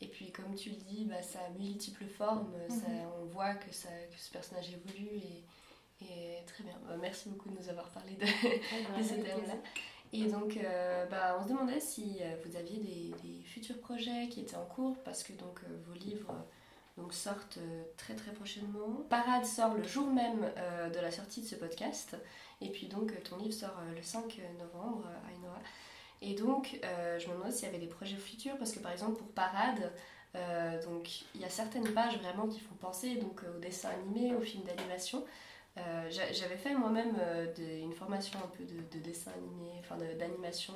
et 0.00 0.06
puis, 0.06 0.32
comme 0.32 0.54
tu 0.54 0.70
le 0.70 0.76
dis, 0.76 1.04
bah, 1.04 1.20
ça 1.20 1.40
a 1.40 1.50
multiples 1.50 2.06
formes. 2.06 2.50
Ça, 2.70 2.86
on 3.20 3.26
voit 3.26 3.54
que, 3.56 3.70
ça, 3.74 3.90
que 4.10 4.18
ce 4.18 4.30
personnage 4.30 4.72
évolue. 4.72 5.18
Et, 5.18 5.44
et 6.00 6.44
très 6.46 6.64
bien. 6.64 6.74
Bah, 6.88 6.96
merci 7.00 7.28
beaucoup 7.28 7.50
de 7.50 7.58
nous 7.60 7.68
avoir 7.68 7.88
parlé 7.90 8.14
de, 8.14 8.24
ah, 8.24 8.98
de 8.98 9.02
ce 9.02 9.14
thème-là. 9.14 9.56
Et 10.12 10.26
donc, 10.26 10.56
euh, 10.58 11.06
bah, 11.06 11.38
on 11.38 11.44
se 11.44 11.48
demandait 11.48 11.80
si 11.80 12.18
euh, 12.20 12.36
vous 12.44 12.56
aviez 12.56 12.78
des, 12.78 13.42
futurs 13.44 13.78
projets 13.78 14.28
qui 14.28 14.40
étaient 14.40 14.56
en 14.56 14.66
cours, 14.66 14.96
parce 15.04 15.22
que 15.22 15.32
donc, 15.32 15.60
euh, 15.64 15.76
vos 15.86 15.94
livres 15.94 16.34
donc, 16.96 17.12
sortent 17.12 17.58
très 17.96 18.14
très 18.14 18.32
prochainement. 18.32 19.04
Parade 19.08 19.44
sort 19.44 19.74
le 19.74 19.84
jour 19.84 20.06
même 20.12 20.50
de 20.92 21.00
la 21.00 21.10
sortie 21.10 21.40
de 21.40 21.46
ce 21.46 21.54
podcast, 21.54 22.16
et 22.60 22.68
puis 22.68 22.86
donc 22.88 23.12
ton 23.24 23.38
livre 23.38 23.54
sort 23.54 23.76
le 23.94 24.02
5 24.02 24.40
novembre 24.58 25.06
à 25.06 25.32
Ainoa. 25.32 25.58
Et 26.20 26.34
donc, 26.34 26.78
je 26.82 27.26
me 27.28 27.32
demandais 27.32 27.50
s'il 27.52 27.66
y 27.66 27.68
avait 27.68 27.78
des 27.78 27.86
projets 27.86 28.16
futurs, 28.16 28.56
parce 28.58 28.72
que 28.72 28.78
par 28.78 28.92
exemple 28.92 29.16
pour 29.16 29.28
Parade, 29.28 29.92
donc 30.84 31.22
il 31.34 31.40
y 31.40 31.44
a 31.44 31.50
certaines 31.50 31.88
pages 31.94 32.18
vraiment 32.18 32.46
qui 32.46 32.60
font 32.60 32.74
penser 32.74 33.16
donc, 33.16 33.42
au 33.42 33.58
dessin 33.58 33.88
animé, 33.90 34.34
au 34.34 34.40
film 34.40 34.62
d'animation. 34.64 35.24
Euh, 35.78 36.10
j'avais 36.10 36.56
fait 36.56 36.74
moi-même 36.74 37.16
euh, 37.18 37.46
une 37.80 37.94
formation 37.94 38.38
un 38.38 38.48
peu 38.48 38.64
de, 38.64 38.98
dessin 38.98 39.30
animé, 39.32 39.70
enfin 39.80 39.96
d'animation, 40.18 40.74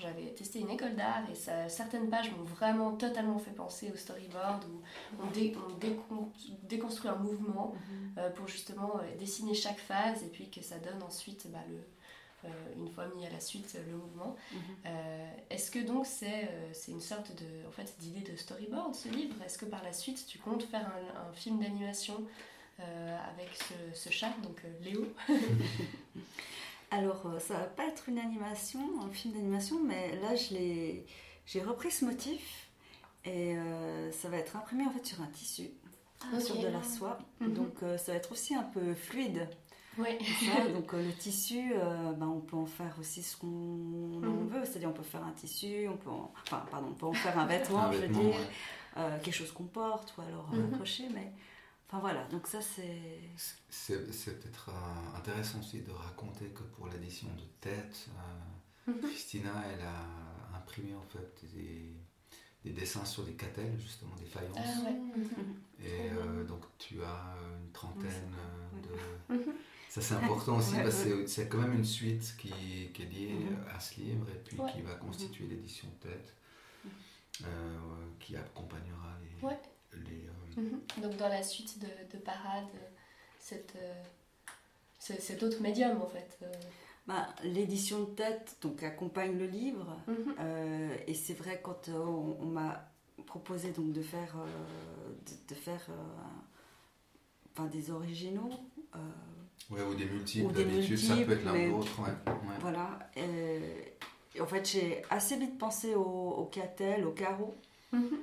j'avais 0.00 0.30
testé 0.32 0.60
une 0.60 0.70
école 0.70 0.94
d'art 0.96 1.22
et 1.30 1.34
ça, 1.34 1.68
certaines 1.68 2.08
pages 2.08 2.30
m'ont 2.32 2.44
vraiment 2.44 2.92
totalement 2.92 3.38
fait 3.38 3.50
penser 3.50 3.90
au 3.92 3.96
storyboard 3.96 4.64
où 4.64 4.82
on, 5.22 5.26
déconstruit 6.68 7.10
un 7.10 7.16
mouvement 7.16 7.74
mhm. 7.74 8.12
euh, 8.18 8.30
pour 8.30 8.48
justement 8.48 9.00
dessiner 9.18 9.54
chaque 9.54 9.78
phase 9.78 10.22
et 10.22 10.28
puis 10.28 10.50
que 10.50 10.62
ça 10.62 10.78
donne 10.78 11.02
ensuite, 11.02 11.46
bah, 11.50 11.58
le, 11.68 12.48
une 12.76 12.88
fois 12.90 13.06
mis 13.14 13.26
à 13.26 13.30
la 13.30 13.40
suite, 13.40 13.78
le 13.86 13.96
mouvement. 13.96 14.36
Mhm. 14.52 14.60
Est-ce 15.50 15.70
que 15.70 15.78
donc 15.78 16.06
c'est 16.06 16.48
une 16.88 17.00
sorte 17.00 17.32
de, 17.34 17.68
en 17.68 17.70
fait, 17.70 17.94
d'idée 17.98 18.30
de 18.30 18.36
storyboard 18.36 18.94
ce 18.94 19.08
livre? 19.08 19.34
Est-ce 19.44 19.58
que 19.58 19.66
par 19.66 19.82
la 19.82 19.92
suite 19.92 20.24
tu 20.26 20.38
comptes 20.38 20.62
faire 20.62 20.90
un 21.16 21.32
film 21.34 21.60
d'animation 21.60 22.24
avec 22.78 23.50
ce, 23.94 24.10
chat, 24.10 24.32
donc 24.42 24.62
Léo? 24.82 25.06
Alors, 26.90 27.24
ça 27.38 27.54
va 27.54 27.64
pas 27.64 27.86
être 27.86 28.08
une 28.08 28.18
animation, 28.18 28.80
un 29.04 29.10
film 29.10 29.34
d'animation, 29.34 29.80
mais 29.82 30.16
là, 30.16 30.34
j'ai 30.34 31.62
repris 31.62 31.90
ce 31.90 32.04
motif 32.04 32.68
et 33.24 33.54
ça 34.12 34.28
va 34.28 34.38
être 34.38 34.56
imprimé 34.56 34.84
en 34.86 34.90
fait 34.90 35.06
sur 35.06 35.20
un 35.22 35.26
tissu, 35.26 35.70
ah, 36.20 36.40
sur 36.40 36.58
de 36.58 36.66
la 36.66 36.82
soie. 36.82 37.18
Mhm. 37.40 37.54
Donc, 37.54 37.78
ça 37.96 38.12
va 38.12 38.18
être 38.18 38.32
aussi 38.32 38.54
un 38.54 38.64
peu 38.64 38.94
fluide. 38.94 39.48
Oui. 39.98 40.18
donc 40.74 40.92
le 40.92 41.12
tissu, 41.12 41.72
ben, 42.16 42.26
on 42.26 42.40
peut 42.40 42.56
en 42.56 42.66
faire 42.66 42.96
aussi 42.98 43.22
ce 43.22 43.36
qu'on 43.36 43.46
mhm. 43.46 44.48
veut. 44.48 44.64
C'est-à-dire 44.64 44.88
on 44.88 44.94
peut 44.94 45.02
faire 45.02 45.24
un 45.24 45.32
tissu, 45.32 45.86
on 45.88 45.96
peut 45.96 46.10
en, 46.10 46.32
enfin 46.42 46.64
pardon, 46.70 46.88
on 46.90 46.94
peut 46.94 47.06
en 47.06 47.12
faire 47.12 47.38
un 47.38 47.46
vêtement, 47.46 47.92
je 47.92 47.98
veux 47.98 48.08
dire, 48.08 48.36
quelque 49.22 49.34
chose 49.34 49.52
qu'on 49.52 49.64
porte 49.64 50.14
ou 50.18 50.22
alors 50.22 50.50
un 50.52 50.76
crochet, 50.76 51.08
mais 51.14 51.32
Enfin 51.92 51.98
voilà, 51.98 52.22
donc 52.28 52.46
ça 52.46 52.60
c'est. 52.60 53.18
C'est 53.68 54.40
peut-être 54.40 54.68
euh, 54.68 55.18
intéressant 55.18 55.58
aussi 55.58 55.80
de 55.80 55.90
raconter 55.90 56.46
que 56.50 56.62
pour 56.62 56.86
l'édition 56.86 57.26
de 57.34 57.42
Tête, 57.60 58.08
euh, 58.86 58.92
mhm. 58.92 59.00
Christina, 59.00 59.50
elle 59.72 59.84
a 59.84 60.56
imprimé 60.56 60.94
en 60.94 61.02
fait 61.02 61.44
des, 61.52 62.70
dessins 62.70 63.04
sur 63.04 63.24
des 63.24 63.32
catelles, 63.32 63.76
justement, 63.76 64.14
des 64.14 64.24
faïences. 64.24 64.84
Ah 64.86 64.90
mhm. 64.90 65.56
Et 65.80 66.10
euh, 66.12 66.44
donc 66.44 66.62
tu 66.78 67.02
as 67.02 67.34
une 67.60 67.72
trentaine 67.72 68.36
de. 69.28 69.34
Mhm. 69.34 69.54
Ça 69.88 70.00
c'est 70.00 70.14
important 70.14 70.58
aussi 70.58 70.76
parce 70.76 71.02
que 71.02 71.26
c'est 71.26 71.48
quand 71.48 71.58
même 71.58 71.74
une 71.74 71.84
suite 71.84 72.36
qui, 72.38 72.52
est 72.52 73.04
liée 73.10 73.48
à 73.74 73.80
ce 73.80 73.98
livre 73.98 74.28
et 74.32 74.38
puis 74.38 74.58
qui 74.72 74.82
va 74.82 74.94
constituer 74.94 75.46
l'édition 75.48 75.88
Tête, 75.98 76.36
qui 78.20 78.36
accompagnera 78.36 79.18
les. 79.24 79.48
Les 79.98 80.30
Mhm. 80.56 80.80
Donc 81.02 81.16
dans 81.16 81.28
la 81.28 81.42
suite 81.42 81.78
de, 81.78 82.18
Parade, 82.18 82.66
cette, 83.38 83.74
euh, 83.76 84.02
cet 84.98 85.42
autre 85.42 85.60
médium 85.60 86.00
en 86.02 86.06
fait. 86.06 86.38
Euh. 86.42 86.52
Bah, 87.06 87.28
L'édition 87.42 88.00
de 88.00 88.10
tête 88.10 88.56
donc, 88.60 88.82
accompagne 88.82 89.36
le 89.38 89.46
livre 89.46 89.96
mhm. 90.06 90.34
euh, 90.38 90.96
et 91.06 91.14
c'est 91.14 91.34
vrai 91.34 91.60
quand 91.62 91.88
on, 91.88 92.44
m'a 92.44 92.88
proposé 93.26 93.70
donc, 93.70 93.92
de 93.92 94.02
faire, 94.02 94.36
de, 95.48 95.54
faire 95.54 95.86
enfin, 97.52 97.66
des 97.66 97.90
originaux. 97.90 98.50
Ouais, 99.70 99.82
ou 99.82 99.94
des 99.94 100.06
multiples, 100.06 100.52
d'habitude 100.52 100.98
ça 100.98 101.16
peut 101.16 101.32
être 101.32 101.44
l'un 101.44 101.68
ou 101.68 101.78
l'autre. 101.78 102.00
Voilà. 102.60 102.98
Et, 103.16 104.40
en 104.40 104.46
fait, 104.46 104.68
j'ai 104.68 105.02
assez 105.10 105.36
vite 105.36 105.58
pensé 105.58 105.94
au, 105.94 106.02
au 106.02 106.44
catel, 106.46 107.04
au 107.06 107.12
carreau. 107.12 107.54
Mhm. 107.92 108.18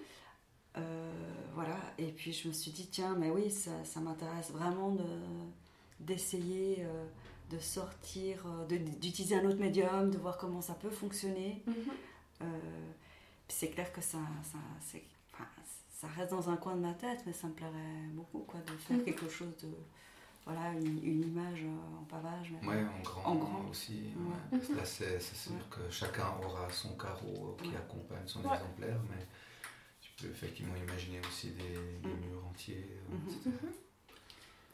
Euh, 1.99 2.03
et 2.03 2.11
puis 2.11 2.33
je 2.33 2.47
me 2.47 2.53
suis 2.53 2.71
dit, 2.71 2.87
tiens, 2.87 3.15
mais 3.17 3.29
oui, 3.29 3.51
ça, 3.51 3.71
ça 3.83 3.99
m'intéresse 3.99 4.51
vraiment 4.51 4.95
d'essayer 5.99 6.85
de, 7.49 7.55
de, 7.55 7.61
sortir, 7.61 8.45
d'utiliser 8.67 9.35
un 9.35 9.45
autre 9.45 9.59
médium, 9.59 10.09
de 10.09 10.17
voir 10.17 10.37
comment 10.37 10.61
ça 10.61 10.73
peut 10.73 10.89
fonctionner. 10.89 11.63
Mhm. 11.65 11.75
Euh, 12.43 12.45
c'est 13.47 13.69
clair 13.69 13.91
que 13.91 14.01
ça, 14.01 14.19
ça, 14.43 14.59
ça 15.89 16.07
reste 16.07 16.31
dans 16.31 16.49
un 16.49 16.57
coin 16.57 16.75
de 16.75 16.81
ma 16.81 16.93
tête, 16.93 17.23
mais 17.25 17.33
ça 17.33 17.47
me 17.47 17.53
plairait 17.53 18.07
beaucoup 18.11 18.39
quoi, 18.39 18.59
de 18.59 18.71
faire 18.73 18.97
mhm. 18.97 19.03
quelque 19.03 19.27
chose 19.27 19.55
de. 19.63 19.69
Voilà, 20.45 20.71
une, 20.79 21.03
une 21.03 21.23
image 21.23 21.65
en 21.99 22.05
pavage. 22.05 22.53
Mais 22.61 22.67
ouais, 22.69 22.85
en 22.85 23.01
grand, 23.01 23.31
en 23.31 23.35
grand. 23.35 23.65
aussi. 23.69 24.13
Là, 24.51 24.85
c'est 24.85 25.19
sûr 25.19 25.69
que 25.69 25.89
chacun 25.89 26.27
aura 26.41 26.69
son 26.69 26.95
carreau 26.95 27.57
qui 27.61 27.75
accompagne 27.75 28.25
son 28.25 28.39
exemplaire, 28.39 29.01
mais 29.09 29.25
peux 30.17 30.29
effectivement 30.29 30.75
imaginer 30.75 31.19
aussi 31.27 31.51
des, 31.51 32.07
mm. 32.07 32.29
murs 32.29 32.45
entiers, 32.47 32.87
euh, 32.89 33.15
mm-hmm. 33.15 33.49
Mm-hmm. 33.49 33.73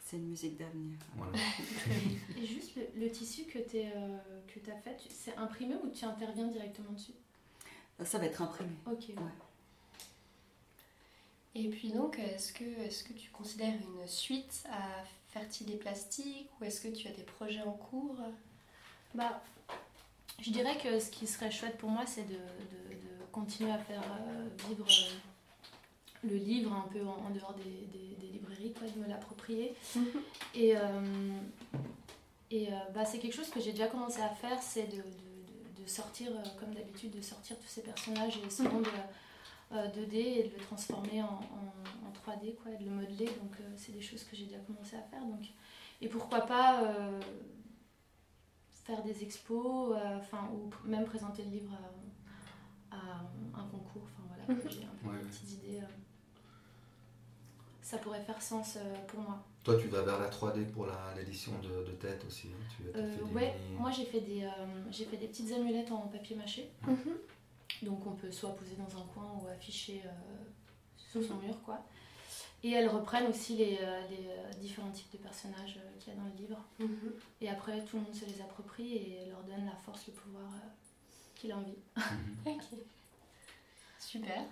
C'est 0.06 0.18
une 0.18 0.30
musique 0.30 0.58
d'avenir. 0.58 0.98
Et 2.38 2.46
juste 2.46 2.72
le, 2.96 3.10
tissu 3.10 3.46
que 3.46 3.60
tu 3.60 3.78
euh, 3.78 4.72
as 4.72 4.78
fait, 4.82 4.98
c'est 5.10 5.36
imprimé 5.38 5.76
ou 5.76 5.90
tu 5.90 6.06
interviens 6.06 6.48
directement 6.48 6.92
dessus? 6.92 7.14
Ça 8.04 8.20
va 8.20 8.26
être 8.26 8.42
imprimé. 8.42 8.72
Ok. 8.86 9.10
Ouais. 9.10 9.24
Et 11.56 11.70
puis 11.70 11.92
donc, 11.92 12.18
est-ce 12.20 12.52
que, 12.52 12.64
est 12.64 13.08
que 13.08 13.14
tu 13.14 13.30
considères 13.30 13.74
une 13.74 14.08
suite 14.08 14.64
à 14.72 15.04
Fertile 15.30 15.72
et 15.72 15.78
Plastique 15.78 16.50
ou 16.60 16.64
est-ce 16.64 16.82
que 16.82 16.88
tu 16.88 17.08
as 17.08 17.12
des 17.12 17.24
projets 17.24 17.62
en 17.62 17.74
cours? 17.74 18.18
Bah, 19.14 19.44
je 20.42 20.50
dirais 20.50 20.78
que 20.78 21.00
ce 21.00 21.10
qui 21.10 21.28
serait 21.28 21.52
chouette 21.52 21.78
pour 21.78 21.90
moi, 21.90 22.06
c'est 22.06 22.28
de, 22.28 22.34
de, 22.34 23.14
continuer 23.32 23.72
à 23.72 23.80
faire 23.80 24.04
euh, 24.04 24.48
vivre 24.68 24.86
le 26.24 26.36
livre 26.36 26.74
un 26.74 26.88
peu 26.92 27.02
en, 27.02 27.30
dehors 27.32 27.54
des, 27.56 28.28
librairies, 28.28 28.74
quoi, 28.74 28.88
de 28.88 29.00
me 29.00 29.08
l'approprier. 29.08 29.76
Et, 30.56 30.76
euh, 30.76 30.82
et 32.52 32.72
euh, 32.72 32.78
bah, 32.94 33.04
c'est 33.04 33.18
quelque 33.18 33.34
chose 33.34 33.50
que 33.50 33.60
j'ai 33.60 33.72
déjà 33.72 33.88
commencé 33.88 34.22
à 34.22 34.30
faire, 34.30 34.62
c'est 34.62 34.86
de, 34.86 35.02
de, 35.82 35.88
sortir, 35.88 36.30
euh, 36.32 36.44
comme 36.60 36.72
d'habitude, 36.74 37.10
de 37.10 37.22
sortir 37.22 37.58
tous 37.58 37.68
ces 37.68 37.82
personnages 37.82 38.38
et 38.38 38.50
ce 38.50 38.64
monde 38.64 38.88
2D 39.72 40.16
et 40.16 40.44
de 40.44 40.56
le 40.56 40.64
transformer 40.64 41.24
en, 41.24 41.40
en, 42.06 42.32
3D, 42.32 42.56
quoi, 42.62 42.72
et 42.72 42.78
de 42.78 42.86
le 42.88 42.92
modeler. 42.92 43.26
Donc 43.26 43.58
c'est 43.76 43.92
des 43.92 44.02
choses 44.02 44.24
que 44.24 44.36
j'ai 44.36 44.46
déjà 44.46 44.60
commencé 44.60 44.96
à 44.96 45.02
faire. 45.02 45.26
Donc, 45.26 45.48
et 46.00 46.08
pourquoi 46.08 46.42
pas 46.42 46.84
faire 48.86 49.02
des 49.02 49.24
expos, 49.24 49.98
enfin 50.20 50.48
ou 50.54 50.70
même 50.88 51.06
présenter 51.06 51.42
le 51.44 51.50
livre 51.50 51.72
à, 52.92 52.98
un 53.60 53.64
concours. 53.66 54.04
Enfin 54.04 54.46
voilà, 54.46 54.62
j'ai 54.70 54.84
un 54.84 55.10
peu 55.10 55.18
des 55.18 55.26
petites 55.26 55.54
idées 55.54 55.82
ça 57.94 58.00
pourrait 58.00 58.22
faire 58.22 58.42
sens 58.42 58.78
euh, 58.78 58.96
pour 59.08 59.20
moi. 59.20 59.44
Toi, 59.64 59.76
tu 59.80 59.88
vas 59.88 60.02
vers 60.02 60.20
la 60.20 60.28
3D 60.28 60.66
pour 60.72 60.88
l'édition 61.16 61.52
de, 61.60 61.86
de, 61.86 61.92
tête 61.92 62.26
aussi 62.26 62.48
hein 62.48 62.66
tu, 62.76 62.84
euh, 62.96 63.16
Ouais, 63.34 63.56
moi 63.78 63.92
j'ai 63.92 64.06
fait, 64.06 64.22
des, 64.22 64.44
euh, 64.44 64.50
j'ai 64.90 65.06
fait 65.06 65.18
des 65.18 65.28
petites 65.28 65.54
amulettes 65.54 65.92
en 65.92 66.08
papier 66.08 66.36
mâché. 66.36 66.72
Mhm. 66.88 67.14
Donc 67.84 68.06
on 68.08 68.14
peut 68.14 68.32
soit 68.32 68.56
poser 68.56 68.76
dans 68.76 68.98
un 68.98 69.06
coin 69.14 69.40
ou 69.42 69.48
afficher 69.48 70.02
sous 70.98 71.22
son 71.22 71.36
mur. 71.36 71.56
quoi. 71.64 71.86
Et 72.64 72.72
elles 72.72 72.90
reprennent 72.90 73.28
aussi 73.28 73.58
les, 73.58 73.78
les 74.10 74.60
différents 74.60 74.92
types 74.92 75.12
de 75.12 75.18
personnages 75.18 75.80
qu'il 76.00 76.14
y 76.14 76.16
a 76.16 76.20
dans 76.20 76.28
le 76.28 76.38
livre. 76.38 76.60
Mhm. 76.80 77.14
Et 77.42 77.50
après, 77.50 77.84
tout 77.86 77.98
le 77.98 78.04
monde 78.04 78.16
se 78.16 78.26
les 78.26 78.42
approprie 78.42 78.96
et 78.98 79.26
leur 79.30 79.44
donne 79.44 79.66
la 79.66 79.76
force, 79.86 80.08
le 80.08 80.14
pouvoir 80.14 80.50
qu'il 81.36 81.52
a 81.52 81.58
envie. 81.58 81.78
Mhm. 81.96 82.56
Super. 84.00 84.44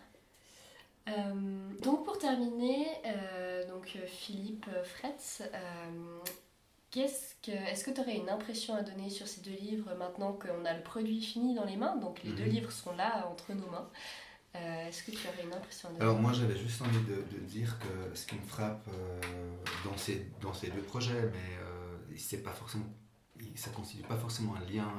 Euh, 1.08 1.34
donc 1.82 2.06
pour 2.06 2.18
terminer, 2.18 2.88
euh, 3.06 3.68
donc 3.68 3.98
Philippe 4.08 4.68
Fretz, 4.84 5.42
euh, 5.42 6.20
Qu'est-ce 6.92 7.36
que, 7.42 7.52
est-ce 7.52 7.86
que 7.86 7.92
tu 7.92 8.02
aurais 8.02 8.18
une 8.18 8.30
impression 8.30 8.76
à 8.76 8.82
donner 8.82 9.10
sur 9.10 9.26
ces 9.26 9.40
deux 9.40 9.56
livres 9.56 9.96
maintenant 9.98 10.34
qu'on 10.34 10.66
a 10.66 10.74
le 10.74 10.84
produit 10.84 11.22
fini 11.22 11.56
dans 11.56 11.64
les 11.64 11.78
mains? 11.78 11.96
Donc 11.96 12.22
les 12.22 12.34
deux 12.34 12.44
mhm. 12.44 12.50
livres 12.50 12.72
sont 12.74 12.94
là 12.98 13.30
entre 13.32 13.54
nos 13.54 13.68
mains. 13.68 13.90
est-ce 14.54 15.04
que 15.04 15.12
tu 15.12 15.26
aurais 15.30 15.44
une 15.46 15.54
impression 15.54 15.88
à 15.88 15.92
donner? 15.94 16.04
Alors 16.04 16.20
moi 16.20 16.34
j'avais 16.34 16.58
juste 16.58 16.82
envie 16.82 17.00
de, 17.06 17.38
dire 17.46 17.80
que 17.80 18.14
ce 18.14 18.28
qui 18.28 18.36
me 18.36 18.42
frappe 18.42 18.90
dans, 19.86 19.96
ces, 19.96 20.30
dans 20.42 20.54
ces 20.54 20.70
deux 20.70 20.82
projets, 20.82 21.32
mais 21.32 22.18
c'est 22.18 22.44
pas 22.44 22.52
forcément, 22.52 22.88
ça 23.56 23.70
ne 23.70 23.76
constitue 23.78 24.04
pas 24.04 24.18
forcément 24.18 24.56
un 24.56 24.70
lien 24.70 24.92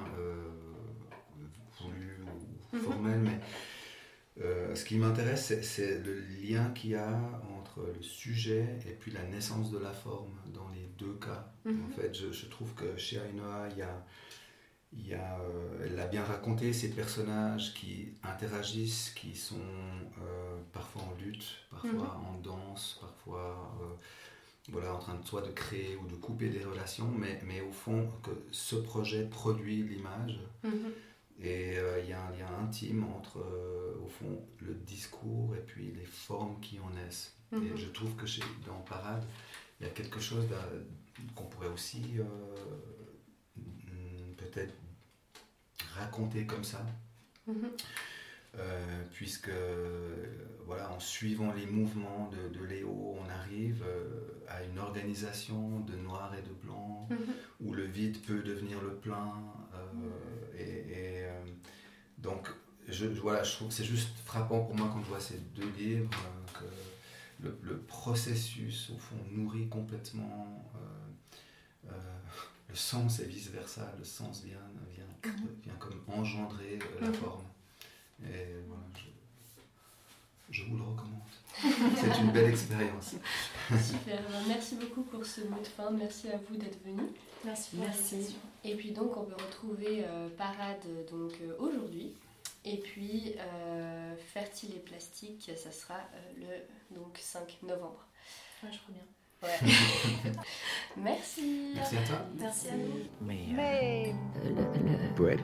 voulu 1.78 2.24
ou 2.72 2.76
mhm. 2.76 2.82
formel, 2.82 3.18
mais 3.18 3.38
euh, 4.40 4.74
ce 4.74 4.84
qui 4.84 4.96
m'intéresse, 4.96 5.60
c'est 5.62 5.98
le 5.98 6.20
lien 6.20 6.70
qu'il 6.70 6.90
y 6.90 6.94
a 6.94 7.20
entre 7.58 7.82
le 7.94 8.02
sujet 8.02 8.78
et 8.88 8.92
puis 8.92 9.10
la 9.10 9.24
naissance 9.24 9.70
de 9.70 9.78
la 9.78 9.92
forme 9.92 10.34
dans 10.54 10.68
les 10.70 10.88
deux 10.98 11.14
cas. 11.14 11.52
En 11.66 11.70
mhm. 11.70 11.92
fait, 11.92 12.14
je, 12.14 12.46
trouve 12.46 12.72
que 12.74 12.96
chez 12.96 13.16
Ainoa, 13.16 13.68
il 13.70 13.78
y 13.78 13.82
a, 13.82 14.06
il 14.94 15.06
y 15.06 15.14
a, 15.14 15.38
euh, 15.38 15.84
elle 15.84 16.00
a 16.00 16.06
bien 16.06 16.24
raconté 16.24 16.72
ces 16.72 16.90
personnages 16.90 17.74
qui 17.74 18.14
interagissent, 18.22 19.10
qui 19.10 19.36
sont 19.36 19.56
euh, 19.56 20.58
parfois 20.72 21.02
en 21.02 21.14
lutte, 21.22 21.44
parfois 21.70 21.90
mhm. 21.90 22.26
en 22.26 22.38
danse, 22.42 22.98
parfois 23.00 23.76
voilà, 24.70 24.94
en 24.94 24.98
train 24.98 25.14
de 25.16 25.26
soit 25.26 25.42
de 25.42 25.50
créer 25.50 25.96
ou 25.96 26.06
de 26.06 26.14
couper 26.14 26.48
des 26.48 26.64
relations, 26.64 27.10
mais, 27.18 27.40
mais 27.44 27.60
au 27.60 27.72
fond, 27.72 28.08
que 28.22 28.30
ce 28.52 28.76
projet 28.76 29.26
produit 29.28 29.82
l'image. 29.82 30.40
Mhm. 30.62 30.92
Et 31.42 31.76
euh, 31.76 32.00
il 32.00 32.08
y 32.08 32.12
a 32.12 32.20
un 32.20 32.30
lien 32.30 32.46
intime 32.62 33.04
entre, 33.04 33.40
euh, 33.40 34.00
au 34.04 34.08
fond, 34.08 34.40
le 34.60 34.74
discours 34.74 35.56
et 35.56 35.60
puis 35.60 35.92
les 35.92 36.04
formes 36.04 36.60
qui 36.60 36.78
en 36.78 36.90
naissent. 36.90 37.34
Et 37.52 37.56
mhm. 37.56 37.76
je 37.76 37.88
trouve 37.88 38.14
que 38.14 38.26
chez, 38.26 38.42
dans 38.64 38.78
Parade, 38.80 39.24
il 39.80 39.86
y 39.86 39.90
a 39.90 39.92
quelque 39.92 40.20
chose 40.20 40.46
qu'on 41.34 41.44
pourrait 41.44 41.68
aussi 41.68 42.02
euh, 42.18 42.24
peut-être 44.36 44.74
raconter 45.94 46.46
comme 46.46 46.64
ça. 46.64 46.84
Mhm. 47.48 47.70
puisque 49.10 49.50
voilà, 50.64 50.92
en 50.92 51.00
suivant 51.00 51.52
les 51.52 51.66
mouvements 51.66 52.30
de, 52.30 52.64
Léo, 52.64 53.16
on 53.18 53.28
arrive 53.28 53.84
à 54.46 54.62
une 54.62 54.78
organisation 54.78 55.80
de 55.80 55.96
noir 55.96 56.32
et 56.38 56.42
de 56.42 56.54
blanc, 56.62 57.08
mhm. 57.10 57.18
où 57.60 57.74
le 57.74 57.82
vide 57.82 58.16
peut 58.22 58.42
devenir 58.42 58.80
le 58.80 58.94
plein, 58.94 59.34
et, 60.58 61.24
euh, 61.24 61.44
donc, 62.18 62.48
je, 62.88 63.06
voilà, 63.06 63.42
je 63.42 63.52
trouve 63.52 63.68
que 63.68 63.74
c'est 63.74 63.84
juste 63.84 64.16
frappant 64.24 64.64
pour 64.64 64.74
moi 64.74 64.90
quand 64.92 65.02
je 65.02 65.08
vois 65.08 65.20
ces 65.20 65.38
deux 65.54 65.70
livres, 65.78 66.10
euh, 66.62 67.50
le, 67.62 67.78
processus, 67.78 68.90
au 68.90 68.98
fond, 68.98 69.16
nourrit 69.32 69.68
complètement 69.68 70.62
le 72.72 72.76
sens 72.78 73.20
et 73.20 73.26
vice-versa. 73.26 73.92
Le 73.98 74.04
sens 74.04 74.42
vient, 74.44 74.56
vient, 74.90 75.32
mhm. 75.32 75.48
vient 75.62 75.74
comme 75.74 76.00
engendrer 76.08 76.78
la 77.00 77.08
mhm. 77.08 77.14
forme. 77.14 77.44
Et 78.24 78.46
voilà, 78.66 78.82
je, 80.50 80.62
vous 80.64 80.76
le 80.78 80.82
recommande. 80.82 81.20
C'est 81.62 82.20
une 82.20 82.30
belle 82.30 82.50
expérience. 82.50 83.14
Super, 83.70 84.20
merci 84.48 84.76
beaucoup 84.76 85.02
pour 85.02 85.24
ce 85.24 85.42
mot 85.42 85.60
de 85.60 85.66
fin. 85.66 85.90
Merci 85.90 86.28
à 86.28 86.36
vous 86.48 86.56
d'être 86.56 86.82
venu. 86.84 87.02
Merci. 87.44 87.76
merci. 87.76 88.36
Et 88.64 88.74
puis 88.74 88.92
donc 88.92 89.16
on 89.16 89.24
peut 89.24 89.42
retrouver 89.42 90.04
euh, 90.04 90.28
Parade 90.36 90.84
donc 91.10 91.32
euh, 91.42 91.56
aujourd'hui. 91.58 92.12
Et 92.64 92.76
puis 92.76 93.34
euh, 93.38 94.14
Fertile 94.32 94.74
et 94.76 94.78
Plastique, 94.78 95.50
ça 95.56 95.72
sera 95.72 95.98
le 96.36 96.96
donc 96.96 97.18
5 97.18 97.58
novembre. 97.62 98.06
Ouais, 98.62 98.70
je 98.72 98.78
crois 98.78 98.94
bien. 98.94 99.02
Ouais. 99.42 100.42
Merci. 100.96 101.72
Merci 101.74 101.96
à 101.96 102.02
toi. 102.02 102.16
Merci 102.38 102.68
à 102.68 102.76
vous. 102.76 102.92
Mais, 103.20 103.46
Mais... 103.52 104.14
le, 104.44 105.14
poète. 105.16 105.40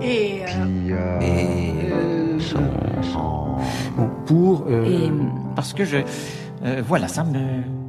Et, 0.00 0.42
euh... 0.46 1.20
et 1.20 1.92
euh... 1.92 2.38
Bon, 3.96 4.08
pour. 4.26 4.66
Et 4.70 5.10
parce 5.54 5.72
que 5.74 5.84
je, 5.84 5.98
voilà, 6.86 7.08
ça 7.08 7.24
me 7.24 7.79